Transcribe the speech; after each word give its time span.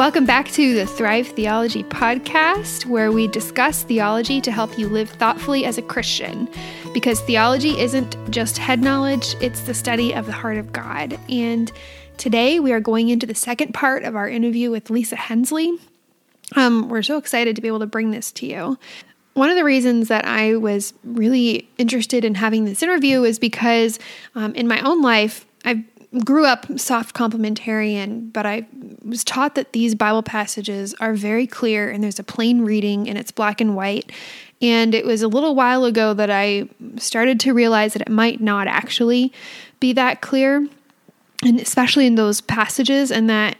Welcome 0.00 0.24
back 0.24 0.48
to 0.52 0.72
the 0.72 0.86
Thrive 0.86 1.26
Theology 1.28 1.84
podcast, 1.84 2.86
where 2.86 3.12
we 3.12 3.28
discuss 3.28 3.82
theology 3.82 4.40
to 4.40 4.50
help 4.50 4.78
you 4.78 4.88
live 4.88 5.10
thoughtfully 5.10 5.66
as 5.66 5.76
a 5.76 5.82
Christian. 5.82 6.48
Because 6.94 7.20
theology 7.20 7.78
isn't 7.78 8.16
just 8.30 8.56
head 8.56 8.82
knowledge, 8.82 9.34
it's 9.42 9.60
the 9.60 9.74
study 9.74 10.14
of 10.14 10.24
the 10.24 10.32
heart 10.32 10.56
of 10.56 10.72
God. 10.72 11.20
And 11.28 11.70
today 12.16 12.60
we 12.60 12.72
are 12.72 12.80
going 12.80 13.10
into 13.10 13.26
the 13.26 13.34
second 13.34 13.74
part 13.74 14.04
of 14.04 14.16
our 14.16 14.26
interview 14.26 14.70
with 14.70 14.88
Lisa 14.88 15.16
Hensley. 15.16 15.76
Um, 16.56 16.88
we're 16.88 17.02
so 17.02 17.18
excited 17.18 17.54
to 17.56 17.60
be 17.60 17.68
able 17.68 17.80
to 17.80 17.86
bring 17.86 18.10
this 18.10 18.32
to 18.32 18.46
you. 18.46 18.78
One 19.34 19.50
of 19.50 19.56
the 19.56 19.64
reasons 19.64 20.08
that 20.08 20.24
I 20.24 20.56
was 20.56 20.94
really 21.04 21.68
interested 21.76 22.24
in 22.24 22.36
having 22.36 22.64
this 22.64 22.82
interview 22.82 23.22
is 23.24 23.38
because 23.38 23.98
um, 24.34 24.54
in 24.54 24.66
my 24.66 24.80
own 24.80 25.02
life, 25.02 25.44
I've 25.62 25.84
grew 26.24 26.44
up 26.44 26.66
soft 26.78 27.14
complementarian, 27.14 28.32
but 28.32 28.44
I 28.44 28.66
was 29.04 29.22
taught 29.22 29.54
that 29.54 29.72
these 29.72 29.94
Bible 29.94 30.22
passages 30.22 30.94
are 30.94 31.14
very 31.14 31.46
clear 31.46 31.88
and 31.88 32.02
there's 32.02 32.18
a 32.18 32.24
plain 32.24 32.62
reading 32.62 33.08
and 33.08 33.16
it's 33.16 33.30
black 33.30 33.60
and 33.60 33.76
white. 33.76 34.10
And 34.60 34.94
it 34.94 35.06
was 35.06 35.22
a 35.22 35.28
little 35.28 35.54
while 35.54 35.84
ago 35.84 36.12
that 36.14 36.30
I 36.30 36.68
started 36.96 37.38
to 37.40 37.54
realize 37.54 37.92
that 37.92 38.02
it 38.02 38.10
might 38.10 38.40
not 38.40 38.66
actually 38.66 39.32
be 39.78 39.92
that 39.94 40.20
clear, 40.20 40.66
and 41.44 41.60
especially 41.60 42.06
in 42.06 42.16
those 42.16 42.40
passages, 42.42 43.10
and 43.10 43.30
that 43.30 43.56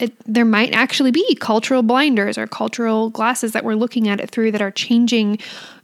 it, 0.00 0.14
there 0.26 0.44
might 0.44 0.72
actually 0.72 1.10
be 1.10 1.34
cultural 1.34 1.82
blinders 1.82 2.38
or 2.38 2.46
cultural 2.46 3.10
glasses 3.10 3.52
that 3.52 3.64
we're 3.64 3.74
looking 3.74 4.08
at 4.08 4.20
it 4.20 4.30
through 4.30 4.52
that 4.52 4.62
are 4.62 4.70
changing 4.70 5.38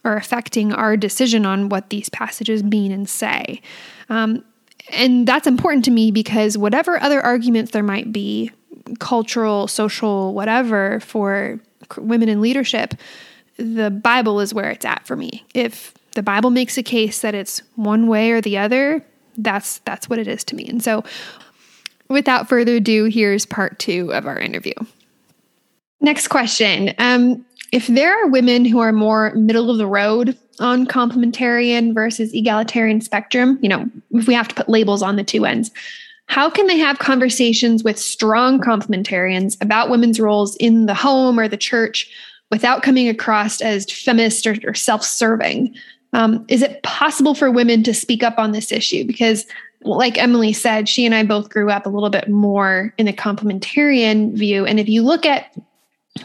or 0.05 0.17
affecting 0.17 0.73
our 0.73 0.97
decision 0.97 1.45
on 1.45 1.69
what 1.69 1.91
these 1.91 2.09
passages 2.09 2.63
mean 2.63 2.93
and 2.93 3.09
say. 3.09 3.61
Um, 4.09 4.45
and 4.91 5.27
that's 5.27 5.47
important 5.47 5.85
to 5.87 5.91
me 5.91 6.11
because 6.11 6.59
whatever 6.59 7.03
other 7.03 7.21
arguments 7.21 7.73
there 7.73 7.83
might 7.83 8.13
be, 8.13 8.51
cultural, 8.99 9.67
social, 9.67 10.35
whatever, 10.35 11.01
for 11.01 11.59
women 11.97 12.29
in 12.29 12.41
leadership, 12.41 12.95
the 13.57 13.91
Bible 13.91 14.41
is 14.41 14.53
where 14.53 14.71
it's 14.71 14.85
at 14.85 15.07
for 15.07 15.17
me. 15.17 15.45
If 15.55 15.95
the 16.13 16.23
Bible 16.23 16.51
makes 16.51 16.77
a 16.77 16.83
case 16.83 17.21
that 17.21 17.35
it's 17.35 17.63
one 17.77 18.07
way 18.09 18.31
or 18.31 18.41
the 18.41 18.59
other, 18.59 19.05
that's 19.39 19.79
that's 19.79 20.09
what 20.09 20.19
it 20.19 20.29
is 20.29 20.45
to 20.45 20.55
me. 20.55 20.67
And 20.69 20.83
so 20.83 21.05
without 22.09 22.49
further 22.49 22.77
ado, 22.77 23.05
here's 23.05 23.47
part 23.47 23.79
two 23.79 24.13
of 24.13 24.27
our 24.27 24.39
interview. 24.39 24.75
Next 26.01 26.29
question. 26.29 26.95
Um, 26.99 27.45
if 27.73 27.87
there 27.87 28.23
are 28.23 28.29
women 28.29 28.65
who 28.65 28.81
are 28.81 28.93
more 28.93 29.35
middle 29.35 29.71
of 29.71 29.79
the 29.79 29.87
road 29.87 30.39
on 30.61 30.87
complementarian 30.87 31.95
versus 31.95 32.33
egalitarian 32.35 33.01
spectrum, 33.01 33.59
you 33.63 33.69
know, 33.69 33.89
if 34.13 34.27
we 34.27 34.35
have 34.35 34.49
to 34.49 34.55
put 34.55 34.69
labels 34.69 35.03
on 35.03 35.17
the 35.17 35.25
two 35.25 35.45
ends, 35.45 35.71
how 36.27 36.49
can 36.49 36.67
they 36.67 36.79
have 36.79 36.99
conversations 36.99 37.85
with 37.85 37.99
strong 37.99 38.61
complementarians 38.61 39.61
about 39.63 39.91
women's 39.91 40.19
roles 40.19 40.57
in 40.57 40.87
the 40.87 40.95
home 40.95 41.39
or 41.39 41.49
the 41.49 41.57
church 41.57 42.11
without 42.51 42.83
coming 42.83 43.09
across 43.09 43.61
as 43.61 43.91
feminist 43.91 44.47
or, 44.47 44.57
or 44.65 44.75
self 44.75 45.05
serving? 45.05 45.75
Um, 46.13 46.45
is 46.49 46.63
it 46.63 46.83
possible 46.83 47.35
for 47.35 47.51
women 47.51 47.83
to 47.83 47.93
speak 47.93 48.23
up 48.23 48.39
on 48.39 48.53
this 48.53 48.71
issue? 48.73 49.05
Because, 49.05 49.47
like 49.83 50.17
Emily 50.17 50.53
said, 50.53 50.89
she 50.89 51.05
and 51.05 51.15
I 51.15 51.25
both 51.25 51.51
grew 51.51 51.71
up 51.71 51.87
a 51.87 51.91
little 51.91 52.09
bit 52.09 52.29
more 52.29 52.95
in 52.97 53.07
the 53.07 53.13
complementarian 53.13 54.33
view. 54.33 54.65
And 54.65 54.81
if 54.81 54.89
you 54.89 55.03
look 55.03 55.27
at 55.27 55.55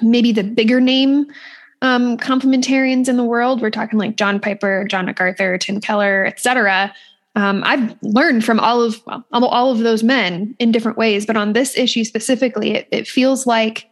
maybe 0.01 0.31
the 0.31 0.43
bigger 0.43 0.79
name 0.79 1.27
um, 1.81 2.17
complementarians 2.17 3.07
in 3.07 3.17
the 3.17 3.23
world. 3.23 3.61
We're 3.61 3.69
talking 3.69 3.99
like 3.99 4.15
John 4.15 4.39
Piper, 4.39 4.85
John 4.89 5.05
MacArthur, 5.05 5.57
Tim 5.57 5.79
Keller, 5.79 6.25
etc. 6.25 6.93
Um, 7.35 7.63
I've 7.65 7.95
learned 8.01 8.43
from 8.43 8.59
all 8.59 8.81
of 8.81 9.01
well, 9.05 9.45
all 9.45 9.71
of 9.71 9.79
those 9.79 10.03
men 10.03 10.55
in 10.59 10.71
different 10.71 10.97
ways, 10.97 11.25
but 11.25 11.37
on 11.37 11.53
this 11.53 11.77
issue 11.77 12.03
specifically, 12.03 12.71
it, 12.71 12.87
it 12.91 13.07
feels 13.07 13.47
like 13.47 13.89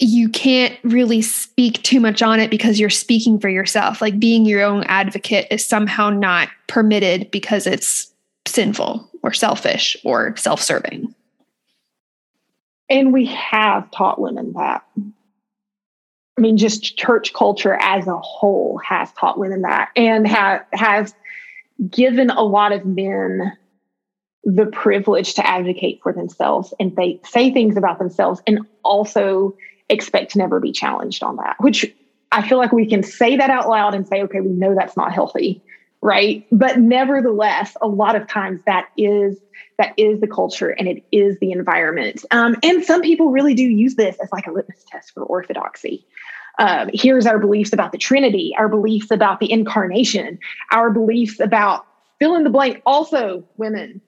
you 0.00 0.30
can't 0.30 0.78
really 0.82 1.20
speak 1.20 1.82
too 1.82 2.00
much 2.00 2.22
on 2.22 2.40
it 2.40 2.50
because 2.50 2.80
you're 2.80 2.88
speaking 2.88 3.38
for 3.38 3.50
yourself. 3.50 4.00
Like 4.00 4.18
being 4.18 4.46
your 4.46 4.62
own 4.62 4.82
advocate 4.84 5.46
is 5.50 5.64
somehow 5.64 6.08
not 6.08 6.48
permitted 6.66 7.30
because 7.30 7.66
it's 7.66 8.10
sinful 8.46 9.08
or 9.22 9.32
selfish 9.32 9.96
or 10.02 10.34
self 10.36 10.62
serving. 10.62 11.14
And 12.88 13.12
we 13.12 13.26
have 13.26 13.90
taught 13.90 14.20
women 14.20 14.54
that. 14.54 14.82
I 16.40 16.42
mean, 16.42 16.56
just 16.56 16.96
church 16.96 17.34
culture 17.34 17.76
as 17.82 18.06
a 18.06 18.16
whole 18.16 18.80
has 18.82 19.12
taught 19.12 19.38
women 19.38 19.60
that 19.60 19.90
and 19.94 20.26
ha- 20.26 20.64
has 20.72 21.12
given 21.90 22.30
a 22.30 22.40
lot 22.40 22.72
of 22.72 22.86
men 22.86 23.52
the 24.44 24.64
privilege 24.64 25.34
to 25.34 25.46
advocate 25.46 26.00
for 26.02 26.14
themselves 26.14 26.72
and 26.80 26.96
they 26.96 27.20
say 27.26 27.52
things 27.52 27.76
about 27.76 27.98
themselves 27.98 28.40
and 28.46 28.60
also 28.84 29.54
expect 29.90 30.32
to 30.32 30.38
never 30.38 30.60
be 30.60 30.72
challenged 30.72 31.22
on 31.22 31.36
that, 31.36 31.56
which 31.60 31.84
I 32.32 32.48
feel 32.48 32.56
like 32.56 32.72
we 32.72 32.88
can 32.88 33.02
say 33.02 33.36
that 33.36 33.50
out 33.50 33.68
loud 33.68 33.94
and 33.94 34.08
say, 34.08 34.22
okay, 34.22 34.40
we 34.40 34.48
know 34.48 34.74
that's 34.74 34.96
not 34.96 35.12
healthy, 35.12 35.62
right? 36.02 36.46
But 36.50 36.78
nevertheless, 36.78 37.76
a 37.80 37.88
lot 37.88 38.16
of 38.16 38.26
times 38.26 38.60
that 38.66 38.88
is 38.96 39.38
that 39.78 39.94
is 39.96 40.20
the 40.20 40.26
culture 40.26 40.70
and 40.70 40.86
it 40.86 41.02
is 41.10 41.38
the 41.40 41.52
environment. 41.52 42.24
Um, 42.30 42.56
and 42.62 42.84
some 42.84 43.00
people 43.00 43.30
really 43.30 43.54
do 43.54 43.62
use 43.62 43.94
this 43.94 44.16
as 44.22 44.30
like 44.30 44.46
a 44.46 44.52
litmus 44.52 44.84
test 44.86 45.12
for 45.12 45.22
orthodoxy. 45.24 46.06
Um, 46.58 46.90
here's 46.92 47.24
our 47.24 47.38
beliefs 47.38 47.72
about 47.72 47.92
the 47.92 47.98
Trinity, 47.98 48.54
our 48.58 48.68
beliefs 48.68 49.10
about 49.10 49.40
the 49.40 49.50
incarnation, 49.50 50.38
our 50.72 50.90
beliefs 50.90 51.40
about 51.40 51.86
fill 52.18 52.34
in 52.34 52.44
the 52.44 52.50
blank, 52.50 52.82
also 52.84 53.44
women. 53.56 54.02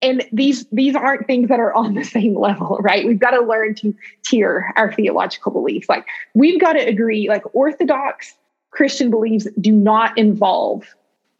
And 0.00 0.24
these 0.32 0.66
these 0.70 0.94
aren't 0.94 1.26
things 1.26 1.48
that 1.48 1.58
are 1.58 1.74
on 1.74 1.94
the 1.94 2.04
same 2.16 2.36
level, 2.38 2.78
right? 2.80 3.06
We've 3.06 3.18
got 3.18 3.30
to 3.30 3.40
learn 3.40 3.74
to 3.76 3.94
tier 4.24 4.72
our 4.76 4.92
theological 4.92 5.50
beliefs. 5.50 5.88
Like 5.88 6.06
we've 6.34 6.60
got 6.60 6.74
to 6.74 6.80
agree, 6.80 7.28
like 7.28 7.42
orthodox 7.54 8.34
Christian 8.74 9.10
beliefs 9.10 9.46
do 9.60 9.72
not 9.72 10.16
involve 10.18 10.94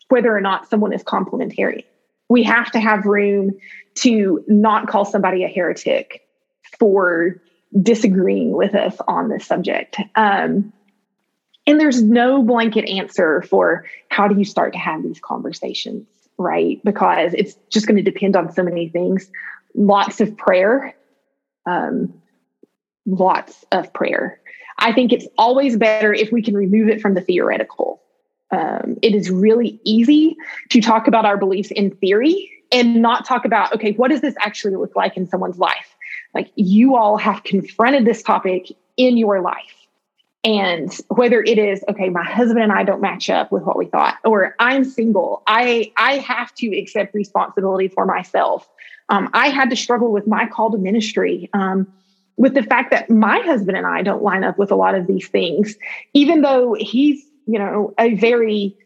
whether 0.09 0.35
or 0.35 0.41
not 0.41 0.69
someone 0.69 0.93
is 0.93 1.03
complementarian 1.03 1.85
we 2.29 2.43
have 2.43 2.71
to 2.73 2.81
have 2.81 3.05
room 3.05 3.53
to 3.95 4.45
not 4.49 4.89
call 4.89 5.05
somebody 5.05 5.45
a 5.45 5.49
heretic 5.49 6.27
for 6.79 7.41
disagreeing 7.81 8.53
with 8.53 8.75
us 8.75 8.97
on 9.07 9.29
this 9.29 9.47
subject. 9.47 9.99
Um, 10.15 10.73
and 11.67 11.81
there's 11.81 12.03
no 12.03 12.43
blanket 12.43 12.89
answer 12.89 13.43
for 13.43 13.85
how 14.09 14.29
do 14.29 14.39
you 14.39 14.45
start 14.45 14.73
to 14.75 14.79
have 14.79 15.03
these 15.03 15.21
conversations, 15.21 16.07
right? 16.37 16.81
Because 16.85 17.35
it's 17.35 17.57
just 17.71 17.87
going 17.87 18.03
to 18.03 18.11
depend 18.11 18.37
on 18.37 18.53
so 18.53 18.63
many 18.63 18.89
things. 18.89 19.31
Lots 19.75 20.21
of 20.21 20.37
prayer, 20.37 20.95
um, 21.67 22.13
lots 23.07 23.65
of 23.73 23.93
prayer. 23.93 24.41
I 24.85 24.93
think 24.93 25.13
it's 25.13 25.27
always 25.37 25.77
better 25.77 26.13
if 26.13 26.31
we 26.31 26.43
can 26.43 26.57
remove 26.57 26.89
it 26.89 27.01
from 27.01 27.15
the 27.15 27.21
theoretical 27.21 28.01
um, 28.55 28.97
it 29.03 29.15
is 29.15 29.31
really 29.31 29.81
easy 29.85 30.37
to 30.71 30.81
talk 30.81 31.09
about 31.09 31.25
our 31.25 31.37
beliefs 31.37 31.71
in 31.71 31.91
theory 31.91 32.51
and 32.73 33.01
not 33.03 33.25
talk 33.25 33.45
about, 33.45 33.73
okay, 33.75 33.93
what 33.93 34.11
does 34.11 34.21
this 34.21 34.35
actually 34.41 34.77
look 34.77 34.95
like 34.95 35.17
in 35.17 35.27
someone's 35.27 35.59
life? 35.59 35.95
Like 36.35 36.51
you 36.55 36.97
all 36.97 37.17
have 37.17 37.45
confronted 37.45 38.05
this 38.05 38.23
topic 38.23 38.73
in 38.97 39.17
your 39.17 39.41
life. 39.41 39.75
And 40.45 40.95
whether 41.09 41.43
it 41.43 41.59
is, 41.59 41.83
okay, 41.89 42.11
my 42.11 42.23
husband 42.23 42.63
and 42.63 42.73
I 42.73 42.85
don't 42.85 43.01
match 43.01 43.31
up 43.31 43.51
with 43.51 43.63
what 43.63 43.79
we 43.79 43.87
thought, 43.87 44.19
or 44.25 44.55
I'm 44.59 44.85
single, 44.85 45.43
I, 45.47 45.91
I 45.97 46.19
have 46.19 46.55
to 46.57 46.79
accept 46.79 47.15
responsibility 47.15 47.89
for 47.89 48.05
myself. 48.05 48.69
Um, 49.09 49.31
I 49.33 49.49
had 49.49 49.71
to 49.71 49.77
struggle 49.77 50.13
with 50.13 50.27
my 50.27 50.47
call 50.47 50.71
to 50.73 50.79
ministry. 50.79 51.49
Um, 51.55 51.91
with 52.37 52.55
the 52.55 52.63
fact 52.63 52.91
that 52.91 53.11
my 53.11 53.41
husband 53.41 53.77
and 53.77 53.87
I 53.87 54.03
don't 54.03 54.23
line 54.23 54.45
up 54.45 54.59
with 54.59 54.71
a 54.71 54.77
lot 54.77 54.95
of 54.95 55.07
these 55.07 55.29
things, 55.29 55.77
even 56.13 56.43
though 56.43 56.75
he's 56.79 57.25
you 57.47 57.59
know, 57.59 57.95
a 57.99 58.15
very 58.15 58.77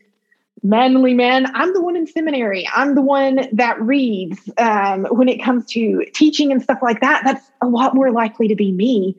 manly 0.62 1.14
man. 1.14 1.46
I'm 1.54 1.72
the 1.72 1.80
one 1.80 1.96
in 1.96 2.06
seminary. 2.06 2.68
I'm 2.74 2.94
the 2.94 3.02
one 3.02 3.48
that 3.52 3.80
reads. 3.80 4.50
Um, 4.58 5.04
when 5.06 5.28
it 5.28 5.42
comes 5.42 5.66
to 5.72 6.04
teaching 6.14 6.50
and 6.50 6.62
stuff 6.62 6.78
like 6.82 7.00
that, 7.00 7.22
that's 7.24 7.50
a 7.62 7.66
lot 7.66 7.94
more 7.94 8.10
likely 8.10 8.48
to 8.48 8.56
be 8.56 8.72
me. 8.72 9.16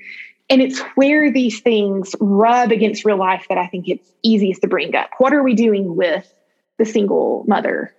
And 0.49 0.61
it's 0.61 0.79
where 0.95 1.31
these 1.31 1.61
things 1.61 2.15
rub 2.19 2.71
against 2.71 3.05
real 3.05 3.17
life 3.17 3.45
that 3.49 3.57
I 3.57 3.67
think 3.67 3.87
it's 3.87 4.11
easiest 4.23 4.61
to 4.61 4.67
bring 4.67 4.95
up. 4.95 5.11
What 5.19 5.33
are 5.33 5.43
we 5.43 5.53
doing 5.53 5.95
with 5.95 6.31
the 6.77 6.85
single 6.85 7.45
mother? 7.47 7.93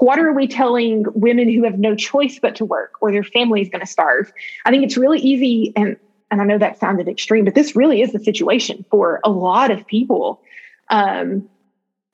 What 0.00 0.18
are 0.18 0.32
we 0.32 0.46
telling 0.46 1.04
women 1.14 1.52
who 1.52 1.64
have 1.64 1.78
no 1.78 1.94
choice 1.94 2.38
but 2.40 2.54
to 2.56 2.64
work 2.64 2.92
or 3.00 3.10
their 3.10 3.24
family 3.24 3.60
is 3.60 3.68
going 3.68 3.80
to 3.80 3.86
starve? 3.86 4.32
I 4.64 4.70
think 4.70 4.84
it's 4.84 4.96
really 4.96 5.20
easy 5.20 5.72
and 5.76 5.96
and 6.30 6.42
I 6.42 6.44
know 6.44 6.58
that 6.58 6.78
sounded 6.78 7.08
extreme, 7.08 7.46
but 7.46 7.54
this 7.54 7.74
really 7.74 8.02
is 8.02 8.12
the 8.12 8.18
situation 8.18 8.84
for 8.90 9.18
a 9.24 9.30
lot 9.30 9.70
of 9.70 9.86
people 9.86 10.42
um, 10.90 11.48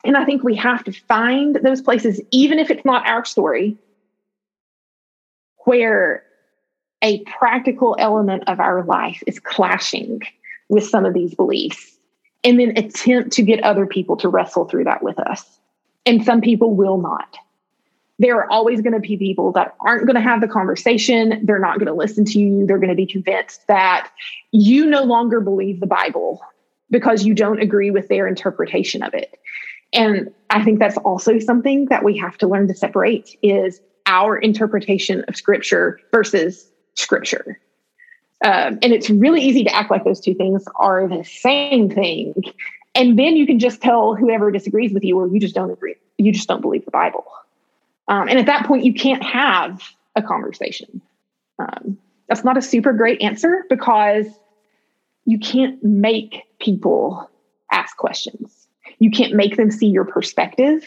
and 0.05 0.17
I 0.17 0.25
think 0.25 0.43
we 0.43 0.55
have 0.57 0.85
to 0.85 0.93
find 0.93 1.57
those 1.57 1.81
places, 1.81 2.21
even 2.31 2.59
if 2.59 2.71
it's 2.71 2.85
not 2.85 3.07
our 3.07 3.25
story, 3.25 3.77
where 5.65 6.23
a 7.03 7.23
practical 7.25 7.97
element 7.99 8.45
of 8.47 8.61
our 8.61 8.85
life 8.85 9.23
is 9.27 9.39
clashing 9.39 10.21
with 10.69 10.85
some 10.85 11.07
of 11.07 11.15
these 11.15 11.35
beliefs, 11.35 11.99
and 12.43 12.61
then 12.61 12.77
attempt 12.77 13.33
to 13.33 13.43
get 13.43 13.63
other 13.65 13.87
people 13.87 14.17
to 14.19 14.29
wrestle 14.29 14.67
through 14.67 14.85
that 14.85 15.03
with 15.03 15.19
us. 15.19 15.59
And 16.05 16.23
some 16.23 16.43
people 16.43 16.75
will 16.75 16.99
not. 16.99 17.39
There 18.19 18.37
are 18.37 18.50
always 18.50 18.81
going 18.81 18.93
to 18.93 19.00
be 19.00 19.16
people 19.16 19.52
that 19.52 19.75
aren't 19.81 20.06
going 20.06 20.14
to 20.14 20.20
have 20.20 20.40
the 20.40 20.49
conversation. 20.49 21.40
They're 21.44 21.58
not 21.58 21.78
going 21.78 21.88
to 21.88 21.94
listen 21.94 22.25
to 22.26 22.38
you. 22.38 22.66
They're 22.66 22.78
going 22.78 22.90
to 22.90 22.94
be 22.94 23.06
convinced 23.06 23.66
that 23.66 24.11
you 24.52 24.87
no 24.87 25.02
longer 25.02 25.40
believe 25.40 25.81
the 25.81 25.87
Bible 25.87 26.40
because 26.90 27.25
you 27.25 27.34
don't 27.34 27.61
agree 27.61 27.90
with 27.90 28.08
their 28.08 28.28
interpretation 28.28 29.02
of 29.02 29.14
it. 29.14 29.37
And 29.93 30.32
I 30.50 30.62
think 30.62 30.78
that's 30.78 30.96
also 30.99 31.38
something 31.38 31.87
that 31.87 32.05
we 32.05 32.16
have 32.19 32.37
to 32.38 32.49
learn 32.49 32.69
to 32.69 32.75
separate 32.75 33.37
is 33.43 33.81
our 34.06 34.37
interpretation 34.37 35.25
of 35.26 35.37
scripture 35.37 35.99
versus 36.12 36.70
scripture. 36.94 37.58
Um, 38.44 38.78
and 38.82 38.93
it's 38.93 39.08
really 39.08 39.40
easy 39.40 39.64
to 39.64 39.75
act 39.75 39.90
like 39.90 40.05
those 40.05 40.20
two 40.20 40.34
things 40.34 40.64
are 40.76 41.08
the 41.08 41.25
same 41.25 41.88
thing. 41.88 42.34
And 42.94 43.19
then 43.19 43.37
you 43.37 43.46
can 43.46 43.58
just 43.58 43.81
tell 43.81 44.14
whoever 44.14 44.50
disagrees 44.50 44.93
with 44.93 45.02
you, 45.02 45.19
or 45.19 45.28
you 45.28 45.40
just 45.40 45.55
don't 45.55 45.70
agree, 45.70 45.96
you 46.19 46.32
just 46.32 46.46
don't 46.46 46.61
believe 46.61 46.84
the 46.84 46.90
Bible. 46.90 47.25
Um, 48.09 48.29
and 48.29 48.39
at 48.39 48.47
that 48.47 48.67
point, 48.67 48.85
you 48.85 48.93
can't 48.93 49.23
have 49.23 49.83
a 50.17 50.23
conversation. 50.23 51.01
Um, 51.59 51.99
that's 52.29 52.45
not 52.45 52.56
a 52.56 52.62
super 52.62 52.93
great 52.93 53.21
answer 53.23 53.65
because 53.69 54.27
you 55.25 55.39
can't 55.39 55.83
make 55.83 56.43
people 56.61 57.31
ask 57.73 57.97
questions. 57.97 58.69
You 58.99 59.11
can't 59.11 59.35
make 59.35 59.56
them 59.56 59.71
see 59.71 59.87
your 59.87 60.05
perspective. 60.05 60.87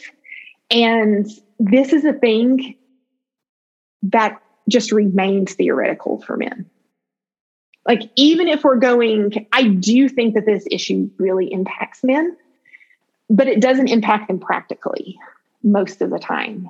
And 0.69 1.27
this 1.59 1.93
is 1.93 2.05
a 2.05 2.13
thing 2.13 2.75
that 4.03 4.41
just 4.69 4.91
remains 4.91 5.53
theoretical 5.53 6.21
for 6.21 6.37
men. 6.37 6.69
Like, 7.87 8.01
even 8.15 8.47
if 8.47 8.63
we're 8.63 8.75
going, 8.75 9.47
I 9.53 9.69
do 9.69 10.09
think 10.09 10.35
that 10.35 10.45
this 10.45 10.67
issue 10.69 11.09
really 11.17 11.51
impacts 11.51 12.03
men, 12.03 12.35
but 13.29 13.47
it 13.47 13.61
doesn't 13.61 13.87
impact 13.87 14.27
them 14.27 14.39
practically 14.39 15.17
most 15.63 16.01
of 16.01 16.09
the 16.09 16.19
time. 16.19 16.69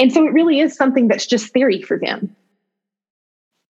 And 0.00 0.10
so 0.10 0.26
it 0.26 0.32
really 0.32 0.60
is 0.60 0.74
something 0.74 1.08
that's 1.08 1.26
just 1.26 1.52
theory 1.52 1.82
for 1.82 1.98
them. 1.98 2.34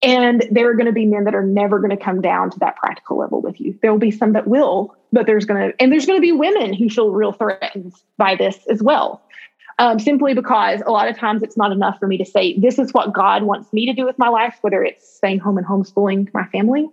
And 0.03 0.45
there 0.51 0.69
are 0.69 0.75
going 0.75 0.85
to 0.85 0.91
be 0.91 1.05
men 1.05 1.25
that 1.25 1.35
are 1.35 1.43
never 1.43 1.79
going 1.79 1.95
to 1.95 1.97
come 1.97 2.21
down 2.21 2.51
to 2.51 2.59
that 2.59 2.75
practical 2.75 3.17
level 3.17 3.41
with 3.41 3.59
you. 3.59 3.77
There 3.81 3.91
will 3.91 3.99
be 3.99 4.11
some 4.11 4.33
that 4.33 4.47
will, 4.47 4.95
but 5.11 5.25
there's 5.25 5.45
going 5.45 5.71
to, 5.71 5.81
and 5.81 5.91
there's 5.91 6.05
going 6.05 6.17
to 6.17 6.21
be 6.21 6.31
women 6.31 6.73
who 6.73 6.89
feel 6.89 7.09
real 7.09 7.31
threatened 7.31 7.93
by 8.17 8.35
this 8.35 8.59
as 8.69 8.83
well. 8.83 9.21
Um, 9.79 9.97
simply 9.97 10.35
because 10.35 10.81
a 10.85 10.91
lot 10.91 11.07
of 11.07 11.17
times 11.17 11.41
it's 11.41 11.57
not 11.57 11.71
enough 11.71 11.97
for 11.99 12.07
me 12.07 12.17
to 12.19 12.25
say, 12.25 12.57
this 12.59 12.77
is 12.77 12.93
what 12.93 13.13
God 13.13 13.43
wants 13.43 13.73
me 13.73 13.87
to 13.87 13.93
do 13.93 14.05
with 14.05 14.19
my 14.19 14.27
life, 14.27 14.57
whether 14.61 14.83
it's 14.83 15.11
staying 15.11 15.39
home 15.39 15.57
and 15.57 15.65
homeschooling 15.65 16.31
my 16.35 16.45
family. 16.47 16.87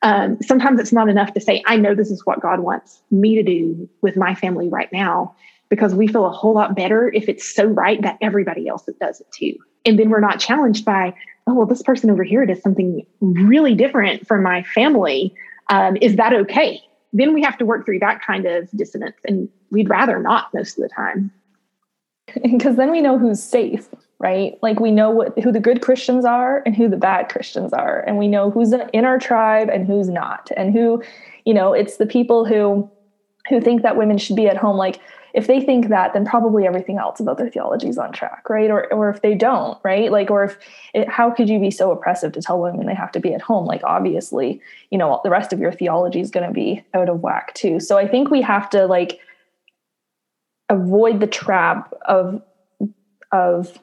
Um, 0.00 0.38
sometimes 0.40 0.80
it's 0.80 0.92
not 0.92 1.10
enough 1.10 1.34
to 1.34 1.40
say, 1.40 1.62
I 1.66 1.76
know 1.76 1.94
this 1.94 2.10
is 2.10 2.24
what 2.24 2.40
God 2.40 2.60
wants 2.60 3.02
me 3.10 3.34
to 3.36 3.42
do 3.42 3.88
with 4.00 4.16
my 4.16 4.34
family 4.34 4.68
right 4.68 4.90
now 4.90 5.34
because 5.74 5.92
we 5.92 6.06
feel 6.06 6.24
a 6.24 6.30
whole 6.30 6.54
lot 6.54 6.76
better 6.76 7.10
if 7.12 7.28
it's 7.28 7.52
so 7.52 7.64
right 7.64 8.00
that 8.02 8.16
everybody 8.20 8.68
else 8.68 8.88
does 9.00 9.20
it 9.20 9.26
too. 9.32 9.56
And 9.84 9.98
then 9.98 10.08
we're 10.08 10.20
not 10.20 10.38
challenged 10.38 10.84
by, 10.84 11.12
oh, 11.48 11.54
well, 11.54 11.66
this 11.66 11.82
person 11.82 12.10
over 12.10 12.22
here 12.22 12.46
does 12.46 12.62
something 12.62 13.04
really 13.20 13.74
different 13.74 14.24
from 14.24 14.44
my 14.44 14.62
family. 14.62 15.34
Um, 15.70 15.96
is 16.00 16.14
that 16.14 16.32
okay? 16.32 16.80
Then 17.12 17.34
we 17.34 17.42
have 17.42 17.58
to 17.58 17.64
work 17.64 17.84
through 17.84 17.98
that 17.98 18.22
kind 18.22 18.46
of 18.46 18.70
dissonance. 18.70 19.16
And 19.26 19.48
we'd 19.72 19.90
rather 19.90 20.20
not 20.20 20.54
most 20.54 20.78
of 20.78 20.82
the 20.82 20.88
time. 20.88 21.32
Because 22.42 22.76
then 22.76 22.90
we 22.90 23.02
know 23.02 23.18
who's 23.18 23.42
safe, 23.42 23.88
right? 24.18 24.54
Like 24.62 24.80
we 24.80 24.90
know 24.90 25.10
what 25.10 25.38
who 25.38 25.52
the 25.52 25.60
good 25.60 25.82
Christians 25.82 26.24
are 26.24 26.62
and 26.64 26.74
who 26.74 26.88
the 26.88 26.96
bad 26.96 27.28
Christians 27.28 27.72
are. 27.74 28.00
And 28.06 28.16
we 28.16 28.28
know 28.28 28.50
who's 28.50 28.72
in 28.72 29.04
our 29.04 29.18
tribe 29.18 29.68
and 29.68 29.86
who's 29.86 30.08
not. 30.08 30.50
And 30.56 30.72
who, 30.72 31.02
you 31.44 31.52
know, 31.52 31.74
it's 31.74 31.98
the 31.98 32.06
people 32.06 32.46
who 32.46 32.90
who 33.50 33.60
think 33.60 33.82
that 33.82 33.96
women 33.98 34.16
should 34.16 34.36
be 34.36 34.48
at 34.48 34.56
home 34.56 34.78
like 34.78 35.00
if 35.34 35.46
they 35.46 35.60
think 35.60 35.88
that 35.88 36.12
then 36.12 36.24
probably 36.24 36.66
everything 36.66 36.96
else 36.96 37.20
about 37.20 37.38
their 37.38 37.50
theology 37.50 37.88
is 37.88 37.98
on 37.98 38.12
track 38.12 38.48
right? 38.48 38.70
Or 38.70 38.92
or 38.92 39.10
if 39.10 39.20
they 39.22 39.34
don't 39.34 39.78
right? 39.84 40.10
Like 40.10 40.30
or 40.30 40.44
if 40.44 40.58
it, 40.94 41.08
how 41.08 41.30
could 41.30 41.48
you 41.48 41.58
be 41.58 41.70
so 41.70 41.90
oppressive 41.90 42.32
to 42.32 42.42
tell 42.42 42.60
women 42.60 42.86
they 42.86 42.94
have 42.94 43.12
to 43.12 43.20
be 43.20 43.34
at 43.34 43.42
home? 43.42 43.66
Like 43.66 43.82
obviously 43.84 44.60
you 44.90 44.98
know 44.98 45.20
the 45.24 45.30
rest 45.30 45.52
of 45.52 45.60
your 45.60 45.72
theology 45.72 46.20
is 46.20 46.30
going 46.30 46.46
to 46.46 46.54
be 46.54 46.82
out 46.94 47.08
of 47.08 47.20
whack 47.20 47.54
too. 47.54 47.80
So 47.80 47.98
i 47.98 48.06
think 48.06 48.30
we 48.30 48.40
have 48.42 48.70
to 48.70 48.86
like 48.86 49.20
avoid 50.68 51.20
the 51.20 51.26
trap 51.26 51.92
of 52.06 52.42
of 53.32 53.78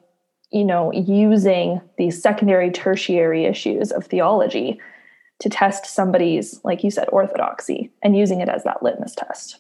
you 0.51 0.65
know 0.65 0.92
using 0.94 1.81
these 1.97 2.21
secondary 2.21 2.71
tertiary 2.71 3.45
issues 3.45 3.92
of 3.92 4.06
theology 4.06 4.80
to 5.39 5.50
test 5.50 5.86
somebody's 5.86 6.59
like 6.63 6.83
you 6.83 6.92
said 6.92 7.07
orthodoxy 7.12 7.92
and 8.01 8.18
using 8.18 8.42
it 8.42 8.50
as 8.50 8.63
that 8.63 8.81
litmus 8.81 9.15
test 9.15 9.59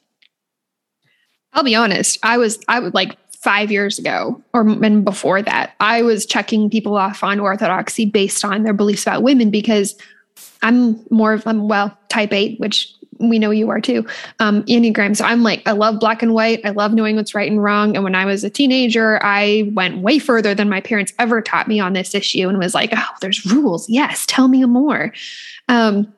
I'll 1.53 1.63
be 1.63 1.75
honest. 1.75 2.17
I 2.23 2.37
was, 2.37 2.63
I 2.67 2.79
would 2.79 2.93
like 2.93 3.17
five 3.41 3.71
years 3.71 3.97
ago 3.97 4.41
or 4.53 4.61
and 4.61 5.03
before 5.03 5.41
that, 5.41 5.73
I 5.79 6.03
was 6.03 6.25
checking 6.25 6.69
people 6.69 6.95
off 6.95 7.23
on 7.23 7.39
orthodoxy 7.39 8.05
based 8.05 8.45
on 8.45 8.63
their 8.63 8.73
beliefs 8.73 9.03
about 9.03 9.23
women 9.23 9.49
because 9.49 9.95
I'm 10.61 11.03
more 11.09 11.33
of, 11.33 11.45
I'm 11.47 11.67
well, 11.67 11.97
type 12.09 12.33
eight, 12.33 12.59
which 12.59 12.93
we 13.19 13.39
know 13.39 13.51
you 13.51 13.69
are 13.69 13.79
too, 13.79 14.05
um, 14.39 14.63
Enneagram. 14.63 15.15
So 15.15 15.25
I'm 15.25 15.43
like, 15.43 15.61
I 15.67 15.71
love 15.71 15.99
black 15.99 16.23
and 16.23 16.33
white. 16.33 16.61
I 16.65 16.69
love 16.69 16.93
knowing 16.93 17.15
what's 17.15 17.35
right 17.35 17.49
and 17.49 17.63
wrong. 17.63 17.95
And 17.95 18.03
when 18.03 18.15
I 18.15 18.25
was 18.25 18.43
a 18.43 18.49
teenager, 18.49 19.19
I 19.23 19.71
went 19.73 19.99
way 19.99 20.19
further 20.19 20.55
than 20.55 20.69
my 20.69 20.81
parents 20.81 21.13
ever 21.19 21.41
taught 21.41 21.67
me 21.67 21.79
on 21.79 21.93
this 21.93 22.15
issue 22.15 22.47
and 22.47 22.57
was 22.57 22.73
like, 22.73 22.91
oh, 22.95 23.09
there's 23.21 23.45
rules. 23.45 23.89
Yes, 23.89 24.25
tell 24.27 24.47
me 24.47 24.63
more. 24.65 25.13
Um, 25.67 26.11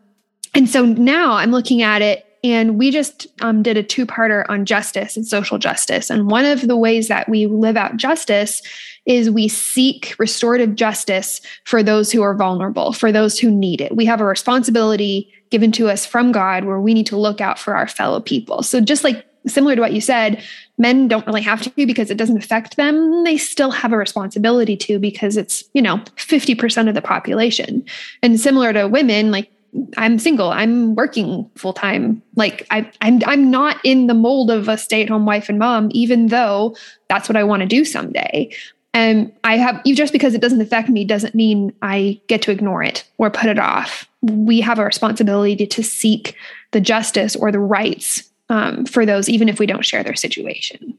and 0.53 0.69
so 0.69 0.85
now 0.85 1.33
I'm 1.33 1.51
looking 1.51 1.81
at 1.81 2.01
it 2.01 2.25
and 2.43 2.77
we 2.77 2.91
just 2.91 3.27
um, 3.41 3.63
did 3.63 3.77
a 3.77 3.83
two 3.83 4.05
parter 4.05 4.43
on 4.49 4.65
justice 4.65 5.15
and 5.15 5.25
social 5.25 5.57
justice. 5.57 6.09
And 6.09 6.29
one 6.29 6.45
of 6.45 6.67
the 6.67 6.75
ways 6.75 7.07
that 7.07 7.29
we 7.29 7.45
live 7.45 7.77
out 7.77 7.95
justice 7.95 8.61
is 9.05 9.29
we 9.29 9.47
seek 9.47 10.15
restorative 10.19 10.75
justice 10.75 11.41
for 11.65 11.81
those 11.81 12.11
who 12.11 12.21
are 12.21 12.35
vulnerable, 12.35 12.93
for 12.93 13.11
those 13.11 13.39
who 13.39 13.49
need 13.49 13.81
it. 13.81 13.95
We 13.95 14.05
have 14.05 14.21
a 14.21 14.25
responsibility 14.25 15.31
given 15.49 15.71
to 15.73 15.89
us 15.89 16.05
from 16.05 16.31
God 16.31 16.65
where 16.65 16.79
we 16.79 16.93
need 16.93 17.07
to 17.07 17.17
look 17.17 17.39
out 17.39 17.59
for 17.59 17.75
our 17.75 17.87
fellow 17.87 18.19
people. 18.19 18.63
So, 18.63 18.81
just 18.81 19.03
like 19.03 19.25
similar 19.45 19.75
to 19.75 19.81
what 19.81 19.93
you 19.93 20.01
said, 20.01 20.41
men 20.77 21.07
don't 21.07 21.27
really 21.27 21.41
have 21.41 21.61
to 21.61 21.85
because 21.85 22.09
it 22.09 22.17
doesn't 22.17 22.37
affect 22.37 22.77
them. 22.77 23.23
They 23.23 23.37
still 23.37 23.71
have 23.71 23.91
a 23.91 23.97
responsibility 23.97 24.77
to 24.77 24.99
because 24.99 25.37
it's, 25.37 25.63
you 25.73 25.81
know, 25.81 25.97
50% 26.15 26.87
of 26.87 26.95
the 26.95 27.01
population. 27.01 27.83
And 28.21 28.39
similar 28.39 28.71
to 28.73 28.87
women, 28.87 29.31
like 29.31 29.51
I'm 29.97 30.19
single. 30.19 30.49
I'm 30.49 30.95
working 30.95 31.49
full 31.55 31.73
time. 31.73 32.21
Like 32.35 32.67
I, 32.71 32.89
I'm, 33.01 33.21
I'm 33.25 33.49
not 33.49 33.77
in 33.83 34.07
the 34.07 34.13
mold 34.13 34.51
of 34.51 34.67
a 34.67 34.77
stay 34.77 35.01
at 35.01 35.09
home 35.09 35.25
wife 35.25 35.49
and 35.49 35.59
mom, 35.59 35.89
even 35.91 36.27
though 36.27 36.75
that's 37.09 37.27
what 37.27 37.35
I 37.35 37.43
want 37.43 37.61
to 37.61 37.67
do 37.67 37.85
someday. 37.85 38.53
And 38.93 39.31
I 39.43 39.57
have, 39.57 39.83
just 39.85 40.13
because 40.13 40.35
it 40.35 40.41
doesn't 40.41 40.61
affect 40.61 40.89
me 40.89 41.03
doesn't 41.03 41.33
mean 41.33 41.73
I 41.81 42.21
get 42.27 42.43
to 42.43 42.51
ignore 42.51 42.83
it 42.83 43.03
or 43.17 43.31
put 43.31 43.49
it 43.49 43.57
off. 43.57 44.07
We 44.21 44.61
have 44.61 44.77
a 44.77 44.85
responsibility 44.85 45.65
to 45.65 45.83
seek 45.83 46.35
the 46.71 46.81
justice 46.81 47.35
or 47.35 47.51
the 47.51 47.59
rights 47.59 48.29
um, 48.49 48.85
for 48.85 49.05
those, 49.05 49.29
even 49.29 49.49
if 49.49 49.57
we 49.57 49.65
don't 49.65 49.85
share 49.85 50.03
their 50.03 50.15
situation. 50.15 50.97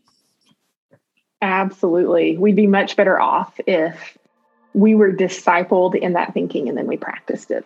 Absolutely. 1.40 2.36
We'd 2.36 2.56
be 2.56 2.66
much 2.66 2.96
better 2.96 3.20
off 3.20 3.60
if 3.66 4.18
we 4.72 4.96
were 4.96 5.12
discipled 5.12 5.94
in 5.94 6.14
that 6.14 6.34
thinking 6.34 6.68
and 6.68 6.76
then 6.76 6.86
we 6.86 6.96
practiced 6.96 7.52
it. 7.52 7.64